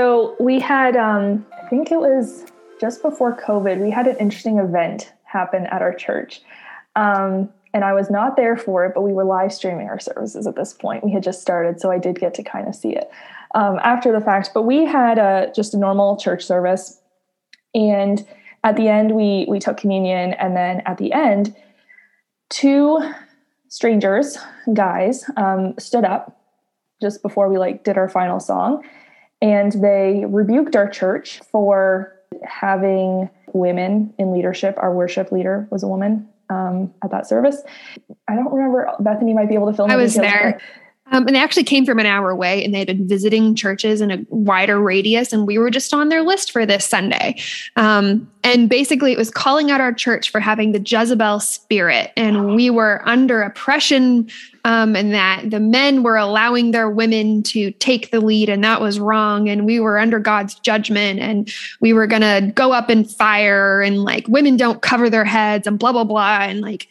So 0.00 0.34
we 0.40 0.58
had, 0.58 0.96
um, 0.96 1.44
I 1.62 1.68
think 1.68 1.92
it 1.92 2.00
was 2.00 2.46
just 2.80 3.02
before 3.02 3.36
COVID, 3.36 3.82
we 3.82 3.90
had 3.90 4.06
an 4.06 4.16
interesting 4.16 4.56
event 4.56 5.12
happen 5.24 5.66
at 5.66 5.82
our 5.82 5.92
church. 5.92 6.40
Um, 6.96 7.50
and 7.74 7.84
I 7.84 7.92
was 7.92 8.08
not 8.08 8.34
there 8.34 8.56
for 8.56 8.86
it, 8.86 8.92
but 8.94 9.02
we 9.02 9.12
were 9.12 9.24
live 9.24 9.52
streaming 9.52 9.90
our 9.90 10.00
services 10.00 10.46
at 10.46 10.56
this 10.56 10.72
point. 10.72 11.04
We 11.04 11.12
had 11.12 11.22
just 11.22 11.42
started, 11.42 11.82
so 11.82 11.90
I 11.90 11.98
did 11.98 12.18
get 12.18 12.32
to 12.36 12.42
kind 12.42 12.66
of 12.66 12.74
see 12.74 12.96
it 12.96 13.10
um, 13.54 13.78
after 13.82 14.10
the 14.10 14.22
fact. 14.22 14.52
But 14.54 14.62
we 14.62 14.86
had 14.86 15.18
a, 15.18 15.52
just 15.54 15.74
a 15.74 15.78
normal 15.78 16.16
church 16.16 16.46
service, 16.46 16.98
and 17.74 18.26
at 18.64 18.76
the 18.76 18.88
end 18.88 19.14
we 19.14 19.44
we 19.50 19.58
took 19.58 19.76
communion, 19.76 20.32
and 20.32 20.56
then 20.56 20.80
at 20.86 20.96
the 20.96 21.12
end, 21.12 21.54
two 22.48 23.00
strangers, 23.68 24.38
guys, 24.72 25.28
um, 25.36 25.74
stood 25.78 26.06
up 26.06 26.40
just 27.02 27.20
before 27.20 27.50
we 27.50 27.58
like 27.58 27.84
did 27.84 27.98
our 27.98 28.08
final 28.08 28.40
song, 28.40 28.82
and 29.42 29.72
they 29.72 30.24
rebuked 30.26 30.76
our 30.76 30.88
church 30.88 31.40
for 31.50 32.16
having 32.44 33.28
women 33.52 34.14
in 34.18 34.32
leadership. 34.32 34.76
Our 34.78 34.94
worship 34.94 35.32
leader 35.32 35.66
was 35.70 35.82
a 35.82 35.88
woman 35.88 36.28
um, 36.48 36.92
at 37.02 37.10
that 37.10 37.26
service. 37.26 37.62
I 38.28 38.34
don't 38.34 38.52
remember. 38.52 38.90
Bethany 39.00 39.34
might 39.34 39.48
be 39.48 39.54
able 39.54 39.70
to 39.70 39.72
fill 39.72 39.86
in. 39.86 39.90
I 39.90 39.96
was 39.96 40.14
there. 40.14 40.60
Um, 41.10 41.26
and 41.26 41.34
they 41.34 41.40
actually 41.40 41.64
came 41.64 41.84
from 41.84 41.98
an 41.98 42.06
hour 42.06 42.30
away 42.30 42.64
and 42.64 42.74
they 42.74 42.78
had 42.78 42.86
been 42.86 43.08
visiting 43.08 43.54
churches 43.54 44.00
in 44.00 44.10
a 44.10 44.24
wider 44.28 44.80
radius. 44.80 45.32
And 45.32 45.46
we 45.46 45.58
were 45.58 45.70
just 45.70 45.92
on 45.92 46.08
their 46.08 46.22
list 46.22 46.52
for 46.52 46.64
this 46.64 46.86
Sunday. 46.86 47.36
Um, 47.76 48.30
and 48.42 48.68
basically, 48.68 49.12
it 49.12 49.18
was 49.18 49.30
calling 49.30 49.70
out 49.70 49.80
our 49.80 49.92
church 49.92 50.30
for 50.30 50.40
having 50.40 50.72
the 50.72 50.80
Jezebel 50.80 51.40
spirit. 51.40 52.12
And 52.16 52.54
we 52.54 52.70
were 52.70 53.02
under 53.06 53.42
oppression, 53.42 54.30
um, 54.64 54.96
and 54.96 55.12
that 55.12 55.50
the 55.50 55.60
men 55.60 56.02
were 56.02 56.16
allowing 56.16 56.70
their 56.70 56.88
women 56.88 57.42
to 57.44 57.70
take 57.72 58.10
the 58.10 58.20
lead, 58.20 58.48
and 58.48 58.64
that 58.64 58.80
was 58.80 58.98
wrong. 58.98 59.48
And 59.48 59.66
we 59.66 59.78
were 59.78 59.98
under 59.98 60.18
God's 60.18 60.54
judgment, 60.54 61.20
and 61.20 61.52
we 61.80 61.92
were 61.92 62.06
going 62.06 62.22
to 62.22 62.50
go 62.54 62.72
up 62.72 62.88
in 62.88 63.04
fire, 63.04 63.82
and 63.82 64.04
like 64.04 64.26
women 64.26 64.56
don't 64.56 64.80
cover 64.80 65.10
their 65.10 65.24
heads, 65.24 65.66
and 65.66 65.78
blah, 65.78 65.92
blah, 65.92 66.04
blah. 66.04 66.40
And 66.40 66.62
like, 66.62 66.88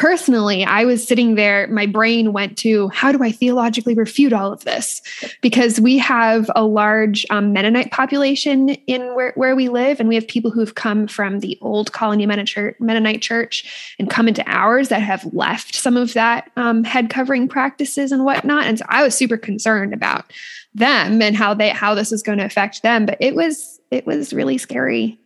personally, 0.00 0.64
I 0.64 0.86
was 0.86 1.06
sitting 1.06 1.34
there, 1.34 1.66
my 1.66 1.84
brain 1.84 2.32
went 2.32 2.56
to 2.58 2.88
how 2.88 3.12
do 3.12 3.22
I 3.22 3.30
theologically 3.30 3.92
refute 3.92 4.32
all 4.32 4.50
of 4.50 4.64
this? 4.64 5.02
Because 5.42 5.78
we 5.78 5.98
have 5.98 6.50
a 6.56 6.64
large 6.64 7.26
um, 7.28 7.52
Mennonite 7.52 7.90
population 7.90 8.70
in 8.70 9.14
where, 9.14 9.34
where 9.36 9.54
we 9.54 9.68
live, 9.68 10.00
and 10.00 10.08
we 10.08 10.14
have 10.14 10.26
people 10.26 10.50
who've 10.50 10.74
come 10.74 11.06
from 11.06 11.40
the 11.40 11.58
old 11.60 11.92
colony 11.92 12.24
Mennonite 12.24 13.20
church 13.20 13.94
and 13.98 14.08
come 14.08 14.26
into 14.26 14.42
ours 14.50 14.88
that 14.88 15.02
have 15.02 15.22
left 15.34 15.74
some 15.74 15.98
of 15.98 16.14
that 16.14 16.50
um, 16.56 16.82
head 16.82 17.10
covering 17.10 17.46
practices 17.46 18.10
and 18.10 18.24
whatnot. 18.24 18.64
And 18.64 18.78
so 18.78 18.86
I 18.88 19.02
was 19.02 19.14
super 19.14 19.36
concerned 19.36 19.92
about 19.92 20.32
them 20.74 21.20
and 21.20 21.36
how 21.36 21.52
they 21.52 21.68
how 21.68 21.94
this 21.94 22.10
is 22.10 22.22
going 22.22 22.38
to 22.38 22.44
affect 22.46 22.82
them. 22.82 23.04
But 23.04 23.18
it 23.20 23.34
was 23.34 23.78
it 23.90 24.06
was 24.06 24.32
really 24.32 24.56
scary 24.56 25.19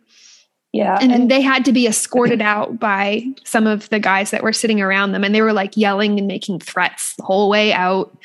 yeah. 0.75 0.99
And, 1.01 1.13
and, 1.13 1.31
they 1.31 1.41
had 1.41 1.65
to 1.67 1.73
be 1.73 1.87
escorted 1.87 2.43
out 2.43 2.81
by 2.81 3.25
some 3.45 3.69
of 3.69 3.89
the 3.91 4.01
guys 4.01 4.33
that 4.33 4.43
were 4.43 4.53
sitting 4.53 4.81
around 4.81 5.13
them. 5.13 5.23
And 5.23 5.33
they 5.33 5.41
were 5.41 5.53
like 5.53 5.77
yelling 5.77 6.19
and 6.19 6.27
making 6.27 6.59
threats 6.59 7.15
the 7.15 7.23
whole 7.23 7.49
way 7.49 7.73
out. 7.73 8.19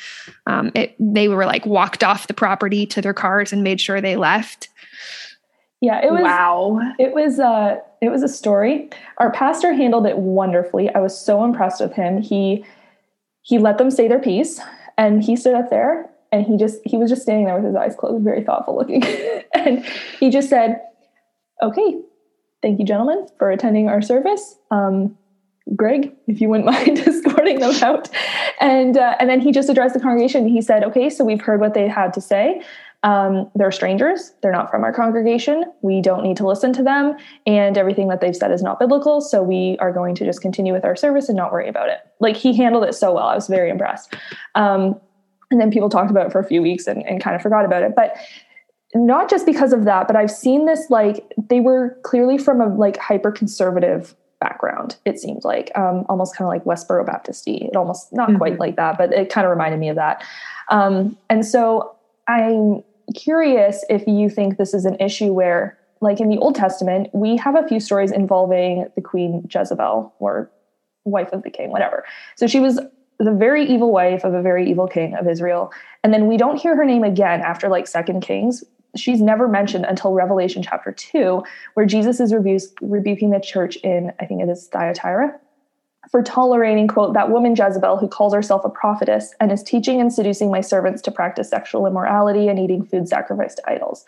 Um, 0.47 0.71
it, 0.73 0.95
they 0.99 1.27
were 1.27 1.45
like 1.45 1.67
walked 1.67 2.03
off 2.03 2.25
the 2.25 2.33
property 2.33 2.87
to 2.87 3.03
their 3.03 3.13
cars 3.13 3.53
and 3.53 3.63
made 3.63 3.79
sure 3.79 4.01
they 4.01 4.15
left. 4.15 4.67
Yeah, 5.79 6.03
it 6.03 6.11
was 6.11 6.23
wow. 6.23 6.79
It 6.97 7.13
was 7.13 7.39
uh 7.39 7.77
it 8.01 8.09
was 8.09 8.23
a 8.23 8.27
story. 8.27 8.89
Our 9.19 9.31
pastor 9.31 9.71
handled 9.71 10.07
it 10.07 10.17
wonderfully. 10.17 10.89
I 10.89 10.99
was 10.99 11.17
so 11.17 11.43
impressed 11.45 11.79
with 11.79 11.93
him. 11.93 12.19
He 12.19 12.65
he 13.43 13.59
let 13.59 13.77
them 13.77 13.91
say 13.91 14.07
their 14.07 14.19
piece 14.19 14.59
and 14.97 15.23
he 15.23 15.35
stood 15.35 15.53
up 15.53 15.69
there 15.69 16.09
and 16.31 16.47
he 16.47 16.57
just 16.57 16.79
he 16.83 16.97
was 16.97 17.11
just 17.11 17.21
standing 17.21 17.45
there 17.45 17.55
with 17.55 17.65
his 17.65 17.75
eyes 17.75 17.95
closed, 17.95 18.23
very 18.23 18.43
thoughtful 18.43 18.75
looking. 18.75 19.03
and 19.53 19.85
he 20.19 20.31
just 20.31 20.49
said, 20.49 20.81
"Okay, 21.61 22.01
thank 22.61 22.79
you, 22.79 22.85
gentlemen, 22.85 23.27
for 23.37 23.51
attending 23.51 23.89
our 23.89 24.01
service. 24.01 24.55
Um, 24.71 25.17
Greg, 25.75 26.13
if 26.27 26.41
you 26.41 26.49
wouldn't 26.49 26.65
mind 26.73 26.99
escorting 27.07 27.59
them 27.59 27.75
out. 27.83 28.09
And, 28.59 28.97
uh, 28.97 29.15
and 29.19 29.29
then 29.29 29.39
he 29.39 29.51
just 29.51 29.69
addressed 29.69 29.93
the 29.93 29.99
congregation. 29.99 30.47
He 30.47 30.61
said, 30.61 30.83
okay, 30.83 31.09
so 31.09 31.23
we've 31.23 31.41
heard 31.41 31.59
what 31.59 31.73
they 31.73 31.87
had 31.87 32.13
to 32.13 32.21
say. 32.21 32.61
Um, 33.01 33.49
they're 33.55 33.71
strangers. 33.71 34.33
They're 34.41 34.51
not 34.51 34.69
from 34.69 34.83
our 34.83 34.91
congregation. 34.91 35.63
We 35.81 36.01
don't 36.01 36.21
need 36.21 36.35
to 36.37 36.47
listen 36.47 36.73
to 36.73 36.83
them. 36.83 37.15
And 37.45 37.77
everything 37.77 38.09
that 38.09 38.19
they've 38.19 38.35
said 38.35 38.51
is 38.51 38.61
not 38.61 38.77
biblical. 38.77 39.21
So 39.21 39.41
we 39.41 39.77
are 39.79 39.93
going 39.93 40.15
to 40.15 40.25
just 40.25 40.41
continue 40.41 40.73
with 40.73 40.83
our 40.83 40.97
service 40.97 41.29
and 41.29 41.37
not 41.37 41.53
worry 41.53 41.69
about 41.69 41.87
it. 41.87 41.99
Like 42.19 42.35
he 42.35 42.55
handled 42.57 42.83
it 42.83 42.93
so 42.93 43.13
well. 43.13 43.27
I 43.27 43.35
was 43.35 43.47
very 43.47 43.69
impressed. 43.69 44.15
Um, 44.55 44.99
and 45.49 45.61
then 45.61 45.71
people 45.71 45.89
talked 45.89 46.11
about 46.11 46.27
it 46.27 46.31
for 46.31 46.39
a 46.39 46.43
few 46.43 46.61
weeks 46.61 46.87
and, 46.87 47.05
and 47.07 47.23
kind 47.23 47.35
of 47.35 47.41
forgot 47.41 47.63
about 47.63 47.83
it. 47.83 47.95
But 47.95 48.17
not 48.95 49.29
just 49.29 49.45
because 49.45 49.71
of 49.71 49.85
that, 49.85 50.07
but 50.07 50.15
I've 50.15 50.31
seen 50.31 50.65
this 50.65 50.89
like 50.89 51.23
they 51.49 51.59
were 51.59 51.97
clearly 52.03 52.37
from 52.37 52.59
a 52.61 52.67
like 52.67 52.97
hyper 52.97 53.31
conservative 53.31 54.15
background. 54.39 54.95
It 55.05 55.19
seemed 55.19 55.43
like 55.43 55.71
um, 55.75 56.05
almost 56.09 56.35
kind 56.35 56.47
of 56.47 56.49
like 56.49 56.63
Westboro 56.63 57.05
Baptisty. 57.05 57.67
It 57.67 57.75
almost 57.75 58.11
not 58.13 58.29
mm-hmm. 58.29 58.37
quite 58.37 58.59
like 58.59 58.77
that, 58.77 58.97
but 58.97 59.13
it 59.13 59.29
kind 59.29 59.45
of 59.45 59.51
reminded 59.51 59.79
me 59.79 59.89
of 59.89 59.95
that. 59.97 60.23
Um, 60.69 61.17
and 61.29 61.45
so 61.45 61.95
I'm 62.27 62.83
curious 63.15 63.83
if 63.89 64.07
you 64.07 64.29
think 64.29 64.57
this 64.57 64.73
is 64.73 64.85
an 64.85 64.95
issue 64.99 65.33
where, 65.33 65.77
like 66.01 66.19
in 66.19 66.29
the 66.29 66.37
Old 66.37 66.55
Testament, 66.55 67.09
we 67.13 67.35
have 67.37 67.55
a 67.55 67.67
few 67.67 67.79
stories 67.79 68.11
involving 68.11 68.87
the 68.95 69.01
Queen 69.01 69.47
Jezebel 69.53 70.13
or 70.19 70.49
wife 71.03 71.29
of 71.33 71.43
the 71.43 71.49
king, 71.49 71.71
whatever. 71.71 72.05
So 72.35 72.47
she 72.47 72.59
was 72.59 72.79
the 73.19 73.33
very 73.33 73.65
evil 73.65 73.91
wife 73.91 74.23
of 74.23 74.33
a 74.33 74.41
very 74.41 74.69
evil 74.69 74.87
king 74.87 75.15
of 75.15 75.27
Israel. 75.27 75.73
And 76.03 76.13
then 76.13 76.27
we 76.27 76.37
don't 76.37 76.55
hear 76.55 76.75
her 76.77 76.85
name 76.85 77.03
again 77.03 77.41
after 77.41 77.67
like 77.67 77.85
Second 77.85 78.21
Kings 78.21 78.63
she's 78.95 79.21
never 79.21 79.47
mentioned 79.47 79.85
until 79.85 80.13
Revelation 80.13 80.63
chapter 80.63 80.91
2, 80.91 81.43
where 81.73 81.85
Jesus 81.85 82.19
is 82.19 82.33
rebu- 82.33 82.59
rebuking 82.81 83.29
the 83.29 83.39
church 83.39 83.75
in, 83.77 84.11
I 84.19 84.25
think 84.25 84.41
it 84.41 84.49
is 84.49 84.67
Thyatira, 84.67 85.39
for 86.11 86.23
tolerating, 86.23 86.87
quote, 86.87 87.13
that 87.13 87.29
woman 87.29 87.55
Jezebel 87.55 87.97
who 87.97 88.07
calls 88.07 88.33
herself 88.33 88.63
a 88.65 88.69
prophetess 88.69 89.33
and 89.39 89.51
is 89.51 89.61
teaching 89.61 90.01
and 90.01 90.11
seducing 90.11 90.49
my 90.49 90.61
servants 90.61 91.01
to 91.03 91.11
practice 91.11 91.49
sexual 91.49 91.85
immorality 91.85 92.47
and 92.47 92.57
eating 92.57 92.83
food 92.83 93.07
sacrificed 93.07 93.57
to 93.57 93.69
idols. 93.69 94.05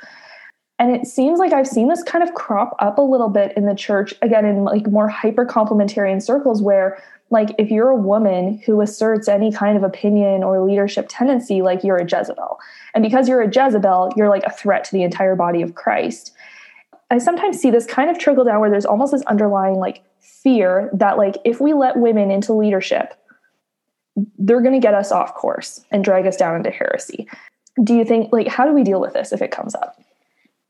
And 0.82 0.96
it 0.96 1.06
seems 1.06 1.38
like 1.38 1.54
I've 1.54 1.68
seen 1.68 1.90
this 1.90 2.02
kind 2.02 2.24
of 2.24 2.34
crop 2.34 2.76
up 2.80 2.98
a 2.98 3.04
little 3.04 3.30
bit 3.30 3.56
in 3.56 3.68
the 3.68 3.76
church, 3.76 4.16
again, 4.24 4.46
in 4.46 4.66
like 4.66 4.88
more 4.88 5.08
hyper 5.08 5.46
complementarian 5.46 6.24
circles 6.24 6.60
where 6.60 6.98
like 7.30 7.50
if 7.60 7.70
you're 7.70 7.90
a 7.90 7.96
woman 7.96 8.60
who 8.66 8.82
asserts 8.82 9.28
any 9.28 9.52
kind 9.52 9.78
of 9.78 9.84
opinion 9.84 10.44
or 10.44 10.60
leadership 10.66 11.06
tendency 11.08 11.62
like 11.62 11.84
you're 11.84 11.98
a 11.98 12.04
jezebel. 12.04 12.58
And 12.96 13.04
because 13.04 13.30
you're 13.30 13.42
a 13.42 13.48
jezebel 13.48 14.12
you're 14.18 14.28
like 14.28 14.42
a 14.44 14.52
threat 14.52 14.84
to 14.86 14.92
the 14.92 15.04
entire 15.04 15.36
body 15.36 15.62
of 15.62 15.76
christ. 15.76 16.34
I 17.12 17.20
sometimes 17.20 17.60
see 17.60 17.70
this 17.70 17.86
kind 17.86 18.10
of 18.10 18.18
trickle 18.18 18.44
down 18.44 18.60
where 18.60 18.72
there's 18.72 18.86
almost 18.86 19.12
this 19.12 19.22
underlying 19.24 19.76
like 19.76 20.02
fear 20.20 20.90
that 20.94 21.16
like 21.16 21.38
if 21.46 21.62
we 21.62 21.74
let 21.74 21.98
women 21.98 22.32
into 22.32 22.54
leadership 22.54 23.14
they're 24.40 24.62
going 24.62 24.74
to 24.74 24.80
get 24.80 24.96
us 24.96 25.12
off 25.12 25.36
course 25.36 25.86
and 25.92 26.04
drag 26.04 26.26
us 26.26 26.38
down 26.38 26.56
into 26.56 26.72
heresy. 26.72 27.28
Do 27.84 27.94
you 27.94 28.04
think 28.04 28.34
like 28.34 28.48
how 28.48 28.66
do 28.66 28.74
we 28.74 28.84
deal 28.84 29.00
with 29.00 29.14
this 29.14 29.32
if 29.32 29.44
it 29.44 29.52
comes 29.52 29.76
up 29.76 29.96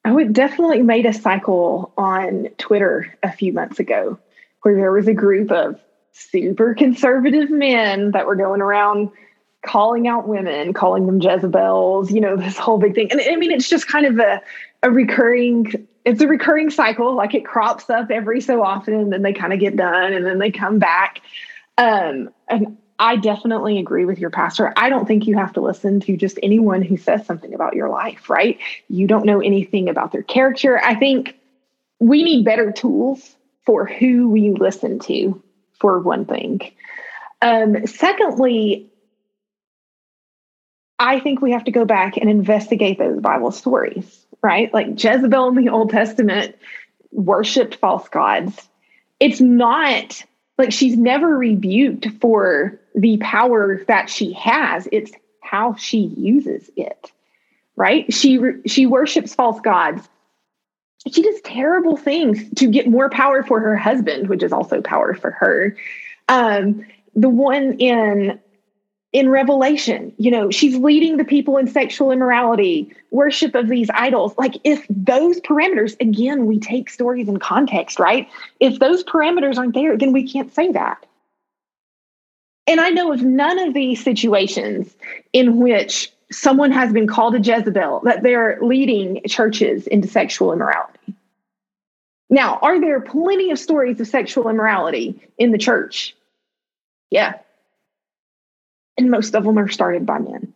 oh 0.05 0.17
it 0.17 0.33
definitely 0.33 0.81
made 0.81 1.05
a 1.05 1.13
cycle 1.13 1.93
on 1.97 2.47
twitter 2.57 3.13
a 3.23 3.31
few 3.31 3.53
months 3.53 3.79
ago 3.79 4.17
where 4.61 4.75
there 4.75 4.91
was 4.91 5.07
a 5.07 5.13
group 5.13 5.51
of 5.51 5.79
super 6.13 6.73
conservative 6.73 7.49
men 7.49 8.11
that 8.11 8.25
were 8.25 8.35
going 8.35 8.61
around 8.61 9.09
calling 9.65 10.07
out 10.07 10.27
women, 10.27 10.73
calling 10.73 11.05
them 11.05 11.21
Jezebels, 11.21 12.11
you 12.11 12.19
know, 12.19 12.35
this 12.35 12.57
whole 12.57 12.77
big 12.77 12.95
thing. 12.95 13.11
And 13.11 13.21
I 13.21 13.35
mean, 13.35 13.51
it's 13.51 13.69
just 13.69 13.87
kind 13.87 14.05
of 14.05 14.19
a, 14.19 14.41
a 14.83 14.89
recurring, 14.89 15.87
it's 16.03 16.21
a 16.21 16.27
recurring 16.27 16.69
cycle. 16.69 17.15
Like 17.15 17.33
it 17.35 17.45
crops 17.45 17.89
up 17.89 18.09
every 18.09 18.41
so 18.41 18.63
often 18.63 18.95
and 18.95 19.13
then 19.13 19.21
they 19.21 19.33
kind 19.33 19.53
of 19.53 19.59
get 19.59 19.75
done 19.75 20.13
and 20.13 20.25
then 20.25 20.39
they 20.39 20.51
come 20.51 20.79
back. 20.79 21.21
Um, 21.77 22.29
and 22.47 22.77
I 23.01 23.15
definitely 23.15 23.79
agree 23.79 24.05
with 24.05 24.19
your 24.19 24.29
pastor. 24.29 24.71
I 24.77 24.87
don't 24.87 25.07
think 25.07 25.25
you 25.25 25.35
have 25.35 25.53
to 25.53 25.61
listen 25.61 26.01
to 26.01 26.15
just 26.15 26.37
anyone 26.43 26.83
who 26.83 26.97
says 26.97 27.25
something 27.25 27.51
about 27.51 27.73
your 27.73 27.89
life, 27.89 28.29
right? 28.29 28.59
You 28.89 29.07
don't 29.07 29.25
know 29.25 29.41
anything 29.41 29.89
about 29.89 30.11
their 30.11 30.21
character. 30.21 30.79
I 30.79 30.93
think 30.93 31.35
we 31.99 32.21
need 32.21 32.45
better 32.45 32.71
tools 32.71 33.35
for 33.65 33.87
who 33.87 34.29
we 34.29 34.51
listen 34.51 34.99
to 34.99 35.41
for 35.79 35.99
one 35.99 36.25
thing. 36.25 36.61
Um, 37.41 37.87
secondly, 37.87 38.87
I 40.99 41.19
think 41.19 41.41
we 41.41 41.53
have 41.53 41.63
to 41.63 41.71
go 41.71 41.85
back 41.85 42.17
and 42.17 42.29
investigate 42.29 42.99
those 42.99 43.19
Bible 43.19 43.49
stories, 43.49 44.27
right? 44.43 44.71
Like 44.71 45.03
Jezebel 45.03 45.47
in 45.47 45.55
the 45.55 45.69
Old 45.69 45.89
Testament 45.89 46.55
worshiped 47.11 47.77
false 47.77 48.07
gods. 48.09 48.69
It's 49.19 49.41
not 49.41 50.23
like 50.59 50.71
she's 50.71 50.95
never 50.95 51.35
rebuked 51.35 52.07
for 52.21 52.79
the 52.95 53.17
power 53.17 53.83
that 53.87 54.09
she 54.09 54.33
has, 54.33 54.87
it's 54.91 55.11
how 55.41 55.75
she 55.75 56.13
uses 56.17 56.69
it, 56.75 57.11
right? 57.75 58.11
She 58.13 58.39
she 58.65 58.85
worships 58.85 59.35
false 59.35 59.59
gods. 59.61 60.07
She 61.11 61.23
does 61.23 61.41
terrible 61.41 61.97
things 61.97 62.47
to 62.57 62.67
get 62.67 62.87
more 62.87 63.09
power 63.09 63.43
for 63.43 63.59
her 63.59 63.75
husband, 63.75 64.29
which 64.29 64.43
is 64.43 64.53
also 64.53 64.81
power 64.81 65.13
for 65.15 65.31
her. 65.31 65.75
Um, 66.29 66.85
the 67.15 67.29
one 67.29 67.73
in 67.79 68.39
in 69.11 69.27
Revelation, 69.27 70.13
you 70.17 70.31
know, 70.31 70.49
she's 70.51 70.77
leading 70.77 71.17
the 71.17 71.25
people 71.25 71.57
in 71.57 71.67
sexual 71.67 72.11
immorality, 72.11 72.93
worship 73.09 73.55
of 73.55 73.67
these 73.67 73.89
idols. 73.93 74.33
Like, 74.37 74.55
if 74.63 74.85
those 74.89 75.41
parameters, 75.41 75.99
again, 75.99 76.45
we 76.45 76.59
take 76.59 76.89
stories 76.89 77.27
in 77.27 77.37
context, 77.37 77.99
right? 77.99 78.29
If 78.61 78.79
those 78.79 79.03
parameters 79.03 79.57
aren't 79.57 79.73
there, 79.73 79.97
then 79.97 80.13
we 80.13 80.25
can't 80.29 80.53
say 80.53 80.71
that. 80.71 81.05
And 82.71 82.79
I 82.79 82.89
know 82.89 83.11
of 83.11 83.21
none 83.21 83.59
of 83.59 83.73
these 83.73 84.01
situations 84.01 84.95
in 85.33 85.57
which 85.57 86.09
someone 86.31 86.71
has 86.71 86.93
been 86.93 87.05
called 87.05 87.35
a 87.35 87.39
Jezebel, 87.39 87.99
that 88.05 88.23
they're 88.23 88.59
leading 88.61 89.21
churches 89.27 89.87
into 89.87 90.07
sexual 90.07 90.53
immorality. 90.53 91.13
Now, 92.29 92.59
are 92.61 92.79
there 92.79 93.01
plenty 93.01 93.51
of 93.51 93.59
stories 93.59 93.99
of 93.99 94.07
sexual 94.07 94.47
immorality 94.47 95.19
in 95.37 95.51
the 95.51 95.57
church? 95.57 96.15
Yeah, 97.09 97.39
and 98.97 99.11
most 99.11 99.35
of 99.35 99.43
them 99.43 99.59
are 99.59 99.67
started 99.67 100.05
by 100.05 100.19
men. 100.19 100.53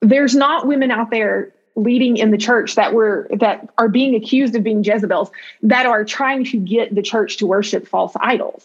There's 0.00 0.36
not 0.36 0.68
women 0.68 0.92
out 0.92 1.10
there 1.10 1.52
leading 1.74 2.18
in 2.18 2.30
the 2.30 2.38
church 2.38 2.76
that 2.76 2.94
were 2.94 3.26
that 3.40 3.68
are 3.78 3.88
being 3.88 4.14
accused 4.14 4.54
of 4.54 4.62
being 4.62 4.84
Jezebels 4.84 5.32
that 5.62 5.86
are 5.86 6.04
trying 6.04 6.44
to 6.44 6.56
get 6.56 6.94
the 6.94 7.02
church 7.02 7.38
to 7.38 7.48
worship 7.48 7.88
false 7.88 8.12
idols. 8.20 8.64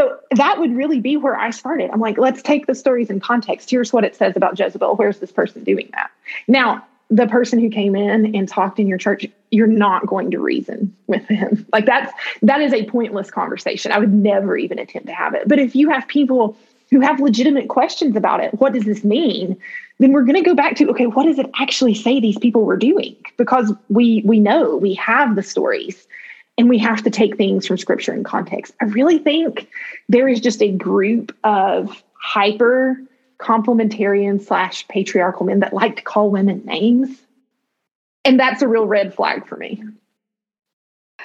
So 0.00 0.18
that 0.30 0.58
would 0.58 0.74
really 0.74 0.98
be 0.98 1.18
where 1.18 1.36
I 1.36 1.50
started. 1.50 1.90
I'm 1.90 2.00
like, 2.00 2.16
let's 2.16 2.40
take 2.40 2.66
the 2.66 2.74
stories 2.74 3.10
in 3.10 3.20
context. 3.20 3.70
Here's 3.70 3.92
what 3.92 4.02
it 4.02 4.16
says 4.16 4.34
about 4.34 4.58
Jezebel. 4.58 4.96
Where's 4.96 5.18
this 5.18 5.30
person 5.30 5.62
doing 5.62 5.90
that? 5.92 6.10
Now, 6.48 6.82
the 7.10 7.26
person 7.26 7.58
who 7.58 7.68
came 7.68 7.94
in 7.94 8.34
and 8.34 8.48
talked 8.48 8.78
in 8.78 8.86
your 8.86 8.96
church, 8.96 9.26
you're 9.50 9.66
not 9.66 10.06
going 10.06 10.30
to 10.30 10.38
reason 10.38 10.96
with 11.06 11.28
him. 11.28 11.66
Like 11.74 11.84
that's 11.84 12.10
that 12.40 12.62
is 12.62 12.72
a 12.72 12.86
pointless 12.86 13.30
conversation. 13.30 13.92
I 13.92 13.98
would 13.98 14.14
never 14.14 14.56
even 14.56 14.78
attempt 14.78 15.06
to 15.08 15.14
have 15.14 15.34
it. 15.34 15.46
But 15.46 15.58
if 15.58 15.76
you 15.76 15.90
have 15.90 16.08
people 16.08 16.56
who 16.88 17.00
have 17.00 17.20
legitimate 17.20 17.68
questions 17.68 18.16
about 18.16 18.42
it, 18.42 18.58
what 18.58 18.72
does 18.72 18.84
this 18.84 19.04
mean? 19.04 19.54
Then 19.98 20.12
we're 20.12 20.24
going 20.24 20.42
to 20.42 20.48
go 20.48 20.54
back 20.54 20.76
to 20.76 20.88
okay, 20.92 21.08
what 21.08 21.26
does 21.26 21.38
it 21.38 21.50
actually 21.60 21.94
say 21.94 22.20
these 22.20 22.38
people 22.38 22.62
were 22.64 22.78
doing? 22.78 23.14
Because 23.36 23.70
we 23.90 24.22
we 24.24 24.40
know 24.40 24.76
we 24.76 24.94
have 24.94 25.36
the 25.36 25.42
stories 25.42 26.06
and 26.58 26.68
we 26.68 26.78
have 26.78 27.02
to 27.04 27.10
take 27.10 27.36
things 27.36 27.66
from 27.66 27.78
scripture 27.78 28.12
in 28.12 28.24
context. 28.24 28.74
I 28.80 28.84
really 28.86 29.18
think 29.18 29.68
there 30.08 30.28
is 30.28 30.40
just 30.40 30.62
a 30.62 30.70
group 30.70 31.34
of 31.44 32.02
hyper 32.14 33.00
complementarian 33.38 34.40
slash 34.40 34.86
patriarchal 34.88 35.46
men 35.46 35.60
that 35.60 35.72
like 35.72 35.96
to 35.96 36.02
call 36.02 36.30
women 36.30 36.62
names. 36.64 37.18
And 38.24 38.38
that's 38.38 38.60
a 38.60 38.68
real 38.68 38.86
red 38.86 39.14
flag 39.14 39.46
for 39.46 39.56
me. 39.56 39.82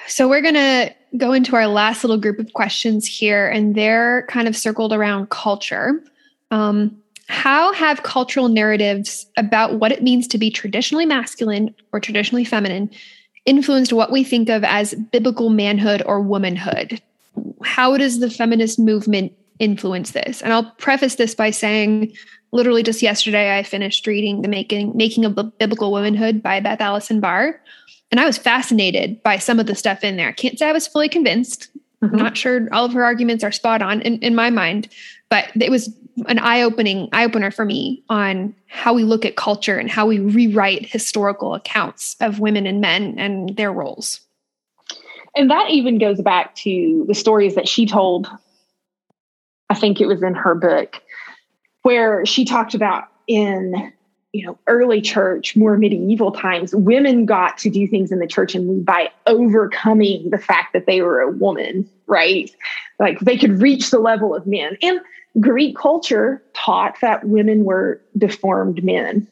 So 0.06 0.28
we're 0.28 0.42
going 0.42 0.54
to 0.54 0.94
go 1.16 1.32
into 1.32 1.56
our 1.56 1.66
last 1.66 2.02
little 2.04 2.18
group 2.18 2.38
of 2.38 2.52
questions 2.52 3.06
here, 3.06 3.48
and 3.48 3.74
they're 3.74 4.26
kind 4.28 4.48
of 4.48 4.56
circled 4.56 4.92
around 4.92 5.30
culture. 5.30 6.02
Um, 6.50 6.96
how 7.28 7.72
have 7.72 8.02
cultural 8.02 8.48
narratives 8.48 9.26
about 9.36 9.74
what 9.74 9.92
it 9.92 10.02
means 10.02 10.28
to 10.28 10.38
be 10.38 10.50
traditionally 10.50 11.06
masculine 11.06 11.74
or 11.92 12.00
traditionally 12.00 12.44
feminine 12.44 12.90
influenced 13.46 13.92
what 13.92 14.12
we 14.12 14.24
think 14.24 14.48
of 14.48 14.64
as 14.64 14.94
biblical 14.94 15.48
manhood 15.48 16.02
or 16.04 16.20
womanhood. 16.20 17.00
How 17.64 17.96
does 17.96 18.18
the 18.18 18.30
feminist 18.30 18.78
movement 18.78 19.32
influence 19.58 20.10
this? 20.10 20.42
And 20.42 20.52
I'll 20.52 20.70
preface 20.72 21.14
this 21.14 21.34
by 21.34 21.50
saying 21.50 22.12
literally 22.52 22.82
just 22.82 23.02
yesterday 23.02 23.56
I 23.56 23.62
finished 23.62 24.06
reading 24.06 24.42
The 24.42 24.48
Making 24.48 24.96
Making 24.96 25.24
of 25.24 25.34
the 25.34 25.44
Biblical 25.44 25.92
Womanhood 25.92 26.42
by 26.42 26.60
Beth 26.60 26.80
Allison 26.80 27.20
Barr. 27.20 27.60
And 28.10 28.20
I 28.20 28.26
was 28.26 28.38
fascinated 28.38 29.22
by 29.22 29.38
some 29.38 29.58
of 29.58 29.66
the 29.66 29.74
stuff 29.74 30.04
in 30.04 30.16
there. 30.16 30.28
I 30.28 30.32
Can't 30.32 30.58
say 30.58 30.68
I 30.68 30.72
was 30.72 30.86
fully 30.86 31.08
convinced. 31.08 31.68
Mm-hmm. 32.02 32.16
Not 32.16 32.36
sure 32.36 32.68
all 32.72 32.84
of 32.84 32.92
her 32.92 33.04
arguments 33.04 33.42
are 33.42 33.52
spot 33.52 33.82
on 33.82 34.00
in, 34.02 34.18
in 34.18 34.34
my 34.34 34.50
mind, 34.50 34.88
but 35.28 35.50
it 35.60 35.70
was 35.70 35.88
an 36.26 36.38
eye-opening 36.38 37.08
eye 37.12 37.24
opener 37.24 37.50
for 37.50 37.64
me 37.64 38.02
on 38.08 38.54
how 38.68 38.94
we 38.94 39.04
look 39.04 39.24
at 39.24 39.36
culture 39.36 39.76
and 39.76 39.90
how 39.90 40.06
we 40.06 40.18
rewrite 40.18 40.86
historical 40.86 41.54
accounts 41.54 42.16
of 42.20 42.40
women 42.40 42.66
and 42.66 42.80
men 42.80 43.18
and 43.18 43.56
their 43.56 43.72
roles. 43.72 44.20
And 45.34 45.50
that 45.50 45.70
even 45.70 45.98
goes 45.98 46.20
back 46.22 46.54
to 46.56 47.04
the 47.06 47.14
stories 47.14 47.54
that 47.54 47.68
she 47.68 47.84
told. 47.84 48.28
I 49.68 49.74
think 49.74 50.00
it 50.00 50.06
was 50.06 50.22
in 50.22 50.34
her 50.34 50.54
book 50.54 51.02
where 51.82 52.24
she 52.24 52.44
talked 52.44 52.74
about 52.74 53.04
in 53.26 53.92
you 54.32 54.44
know 54.44 54.58
early 54.66 55.00
church 55.00 55.56
more 55.56 55.78
medieval 55.78 56.32
times 56.32 56.74
women 56.74 57.26
got 57.26 57.56
to 57.58 57.70
do 57.70 57.86
things 57.86 58.12
in 58.12 58.18
the 58.18 58.26
church 58.26 58.54
and 58.54 58.84
by 58.84 59.08
overcoming 59.26 60.28
the 60.30 60.38
fact 60.38 60.72
that 60.72 60.84
they 60.86 61.00
were 61.00 61.20
a 61.20 61.30
woman 61.30 61.88
right 62.06 62.50
like 62.98 63.18
they 63.20 63.38
could 63.38 63.62
reach 63.62 63.90
the 63.90 63.98
level 63.98 64.34
of 64.34 64.46
men 64.46 64.76
and 64.82 65.00
Greek 65.40 65.76
culture 65.76 66.42
taught 66.54 66.96
that 67.00 67.26
women 67.26 67.64
were 67.64 68.00
deformed 68.16 68.82
men. 68.82 69.26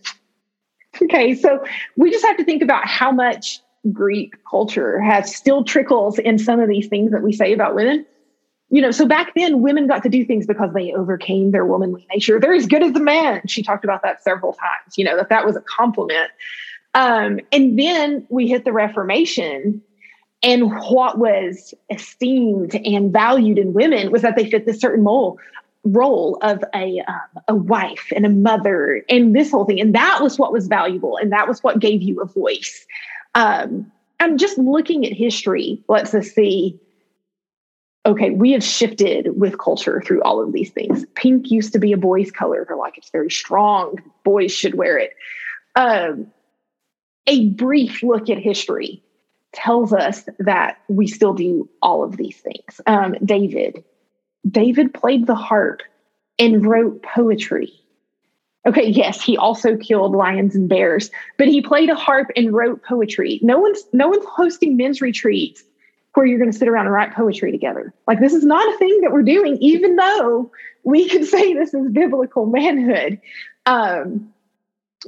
Okay, 1.02 1.34
so 1.34 1.64
we 1.96 2.10
just 2.10 2.24
have 2.24 2.36
to 2.36 2.44
think 2.44 2.62
about 2.62 2.86
how 2.86 3.10
much 3.10 3.60
Greek 3.92 4.34
culture 4.48 5.00
has 5.00 5.34
still 5.34 5.64
trickles 5.64 6.18
in 6.18 6.38
some 6.38 6.60
of 6.60 6.68
these 6.68 6.86
things 6.86 7.10
that 7.10 7.22
we 7.22 7.32
say 7.32 7.52
about 7.52 7.74
women. 7.74 8.06
You 8.70 8.80
know, 8.80 8.90
so 8.90 9.06
back 9.06 9.32
then 9.34 9.60
women 9.60 9.86
got 9.86 10.02
to 10.04 10.08
do 10.08 10.24
things 10.24 10.46
because 10.46 10.72
they 10.72 10.92
overcame 10.92 11.50
their 11.50 11.64
womanly 11.64 12.06
nature. 12.12 12.40
They're 12.40 12.54
as 12.54 12.66
good 12.66 12.82
as 12.82 12.92
the 12.92 13.00
man. 13.00 13.42
She 13.46 13.62
talked 13.62 13.84
about 13.84 14.02
that 14.02 14.22
several 14.22 14.52
times, 14.52 14.96
you 14.96 15.04
know, 15.04 15.16
that 15.16 15.28
that 15.28 15.44
was 15.44 15.56
a 15.56 15.60
compliment. 15.62 16.30
Um, 16.94 17.40
and 17.52 17.78
then 17.78 18.26
we 18.30 18.48
hit 18.48 18.64
the 18.64 18.72
Reformation, 18.72 19.82
and 20.42 20.72
what 20.90 21.18
was 21.18 21.74
esteemed 21.90 22.74
and 22.74 23.12
valued 23.12 23.58
in 23.58 23.72
women 23.72 24.12
was 24.12 24.22
that 24.22 24.36
they 24.36 24.48
fit 24.48 24.64
this 24.64 24.80
certain 24.80 25.02
mold 25.02 25.40
role 25.84 26.38
of 26.42 26.64
a 26.74 27.00
um, 27.06 27.42
a 27.48 27.54
wife 27.54 28.12
and 28.14 28.24
a 28.24 28.30
mother 28.30 29.02
and 29.08 29.34
this 29.36 29.50
whole 29.50 29.64
thing. 29.64 29.80
And 29.80 29.94
that 29.94 30.20
was 30.22 30.38
what 30.38 30.52
was 30.52 30.66
valuable 30.66 31.16
and 31.18 31.30
that 31.32 31.46
was 31.46 31.62
what 31.62 31.78
gave 31.78 32.02
you 32.02 32.20
a 32.20 32.26
voice. 32.26 32.86
Um, 33.34 33.90
i'm 34.20 34.38
just 34.38 34.56
looking 34.58 35.04
at 35.04 35.12
history 35.12 35.82
lets 35.88 36.14
us 36.14 36.28
see. 36.28 36.80
Okay 38.06 38.30
we 38.30 38.52
have 38.52 38.64
shifted 38.64 39.38
with 39.38 39.58
culture 39.58 40.02
through 40.04 40.22
all 40.22 40.42
of 40.42 40.52
these 40.52 40.70
things. 40.70 41.04
Pink 41.14 41.50
used 41.50 41.72
to 41.74 41.78
be 41.78 41.92
a 41.92 41.98
boy's 41.98 42.30
color. 42.30 42.64
They're 42.66 42.76
like 42.76 42.98
it's 42.98 43.10
very 43.10 43.30
strong. 43.30 43.96
Boys 44.24 44.52
should 44.52 44.74
wear 44.74 44.98
it. 44.98 45.12
Um, 45.76 46.28
a 47.26 47.50
brief 47.50 48.02
look 48.02 48.28
at 48.30 48.38
history 48.38 49.02
tells 49.52 49.92
us 49.92 50.24
that 50.38 50.78
we 50.88 51.06
still 51.06 51.32
do 51.32 51.68
all 51.80 52.02
of 52.02 52.16
these 52.16 52.38
things. 52.38 52.80
Um, 52.86 53.14
david 53.24 53.84
David 54.48 54.92
played 54.92 55.26
the 55.26 55.34
harp 55.34 55.82
and 56.38 56.66
wrote 56.66 57.02
poetry. 57.02 57.72
Okay, 58.66 58.88
yes, 58.88 59.22
he 59.22 59.36
also 59.36 59.76
killed 59.76 60.12
lions 60.12 60.54
and 60.54 60.68
bears, 60.68 61.10
but 61.36 61.48
he 61.48 61.60
played 61.60 61.90
a 61.90 61.94
harp 61.94 62.30
and 62.34 62.54
wrote 62.54 62.82
poetry. 62.82 63.38
No 63.42 63.58
one's 63.58 63.84
no 63.92 64.08
one's 64.08 64.24
hosting 64.24 64.76
men's 64.76 65.02
retreats 65.02 65.62
where 66.14 66.24
you're 66.24 66.38
going 66.38 66.50
to 66.50 66.56
sit 66.56 66.68
around 66.68 66.86
and 66.86 66.94
write 66.94 67.12
poetry 67.12 67.52
together. 67.52 67.92
Like 68.06 68.20
this 68.20 68.32
is 68.32 68.44
not 68.44 68.66
a 68.74 68.78
thing 68.78 69.00
that 69.02 69.12
we're 69.12 69.22
doing, 69.22 69.58
even 69.60 69.96
though 69.96 70.50
we 70.84 71.08
could 71.08 71.24
say 71.26 71.52
this 71.52 71.74
is 71.74 71.90
biblical 71.90 72.46
manhood. 72.46 73.20
Um, 73.66 74.32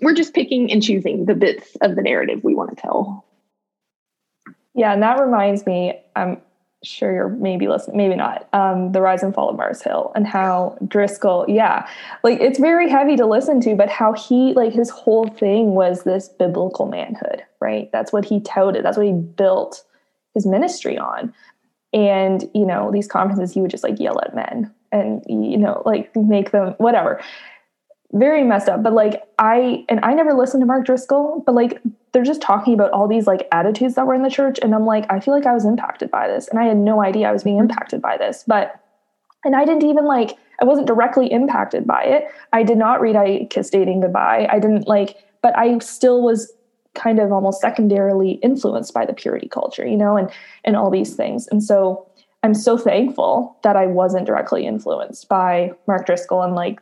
we're 0.02 0.14
just 0.14 0.34
picking 0.34 0.70
and 0.70 0.82
choosing 0.82 1.24
the 1.24 1.34
bits 1.34 1.76
of 1.80 1.96
the 1.96 2.02
narrative 2.02 2.40
we 2.42 2.54
want 2.54 2.76
to 2.76 2.76
tell. 2.76 3.24
Yeah, 4.74 4.92
and 4.92 5.02
that 5.02 5.18
reminds 5.18 5.64
me, 5.64 5.98
um, 6.16 6.36
sure 6.86 7.12
you're 7.12 7.28
maybe 7.28 7.68
listening, 7.68 7.96
maybe 7.96 8.14
not. 8.14 8.48
Um, 8.52 8.92
the 8.92 9.00
rise 9.00 9.22
and 9.22 9.34
fall 9.34 9.50
of 9.50 9.56
Mars 9.56 9.82
Hill 9.82 10.12
and 10.14 10.26
how 10.26 10.78
Driscoll, 10.86 11.44
yeah, 11.48 11.88
like 12.22 12.40
it's 12.40 12.58
very 12.58 12.88
heavy 12.88 13.16
to 13.16 13.26
listen 13.26 13.60
to, 13.62 13.74
but 13.74 13.88
how 13.88 14.12
he 14.12 14.54
like 14.54 14.72
his 14.72 14.90
whole 14.90 15.28
thing 15.28 15.74
was 15.74 16.04
this 16.04 16.28
biblical 16.28 16.86
manhood, 16.86 17.42
right? 17.60 17.90
That's 17.92 18.12
what 18.12 18.24
he 18.24 18.40
touted. 18.40 18.84
That's 18.84 18.96
what 18.96 19.06
he 19.06 19.12
built 19.12 19.84
his 20.34 20.46
ministry 20.46 20.96
on. 20.96 21.34
And 21.92 22.48
you 22.54 22.66
know, 22.66 22.90
these 22.90 23.06
conferences, 23.06 23.52
he 23.52 23.60
would 23.60 23.70
just 23.70 23.84
like 23.84 23.98
yell 23.98 24.20
at 24.20 24.34
men 24.34 24.72
and 24.92 25.24
you 25.28 25.58
know, 25.58 25.82
like 25.84 26.14
make 26.14 26.52
them 26.52 26.74
whatever 26.78 27.20
very 28.12 28.42
messed 28.42 28.68
up. 28.68 28.82
But 28.82 28.92
like 28.92 29.22
I 29.38 29.84
and 29.88 30.00
I 30.02 30.14
never 30.14 30.34
listened 30.34 30.62
to 30.62 30.66
Mark 30.66 30.86
Driscoll, 30.86 31.42
but 31.44 31.54
like 31.54 31.80
they're 32.12 32.24
just 32.24 32.40
talking 32.40 32.74
about 32.74 32.90
all 32.92 33.08
these 33.08 33.26
like 33.26 33.46
attitudes 33.52 33.94
that 33.94 34.06
were 34.06 34.14
in 34.14 34.22
the 34.22 34.30
church, 34.30 34.58
and 34.62 34.74
I'm 34.74 34.86
like, 34.86 35.06
I 35.10 35.20
feel 35.20 35.34
like 35.34 35.46
I 35.46 35.52
was 35.52 35.64
impacted 35.64 36.10
by 36.10 36.28
this, 36.28 36.48
and 36.48 36.58
I 36.58 36.64
had 36.64 36.76
no 36.76 37.02
idea 37.02 37.28
I 37.28 37.32
was 37.32 37.44
being 37.44 37.56
mm-hmm. 37.56 37.70
impacted 37.70 38.00
by 38.00 38.16
this. 38.16 38.44
But 38.46 38.80
and 39.44 39.54
I 39.54 39.64
didn't 39.64 39.84
even 39.84 40.04
like 40.04 40.36
I 40.60 40.64
wasn't 40.64 40.86
directly 40.86 41.30
impacted 41.30 41.86
by 41.86 42.02
it. 42.04 42.24
I 42.52 42.62
did 42.62 42.78
not 42.78 43.00
read 43.00 43.16
I 43.16 43.46
Kissed 43.50 43.72
Dating 43.72 44.00
Goodbye. 44.00 44.48
I 44.50 44.58
didn't 44.58 44.88
like, 44.88 45.16
but 45.42 45.56
I 45.58 45.78
still 45.78 46.22
was 46.22 46.52
kind 46.94 47.18
of 47.18 47.30
almost 47.30 47.60
secondarily 47.60 48.32
influenced 48.42 48.94
by 48.94 49.04
the 49.04 49.12
purity 49.12 49.48
culture, 49.48 49.86
you 49.86 49.96
know, 49.96 50.16
and 50.16 50.30
and 50.64 50.76
all 50.76 50.90
these 50.90 51.14
things. 51.14 51.46
And 51.48 51.62
so 51.62 52.06
I'm 52.42 52.54
so 52.54 52.78
thankful 52.78 53.58
that 53.62 53.76
I 53.76 53.86
wasn't 53.86 54.26
directly 54.26 54.66
influenced 54.66 55.28
by 55.28 55.72
Mark 55.86 56.06
Driscoll 56.06 56.42
and 56.42 56.54
like 56.54 56.80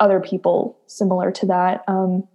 other 0.00 0.18
people 0.20 0.76
similar 0.86 1.30
to 1.30 1.46
that. 1.46 1.84
Um, 1.86 2.26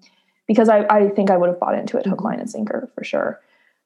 because 0.48 0.70
I, 0.70 0.86
I 0.90 1.10
think 1.10 1.32
I 1.32 1.38
would 1.38 1.50
have 1.50 1.60
bought 1.60 1.78
into 1.78 1.98
it 1.98 2.06
hook, 2.06 2.24
line, 2.24 2.40
and 2.40 2.50
sinker 2.50 2.90
for 2.96 3.04
sure. 3.04 3.42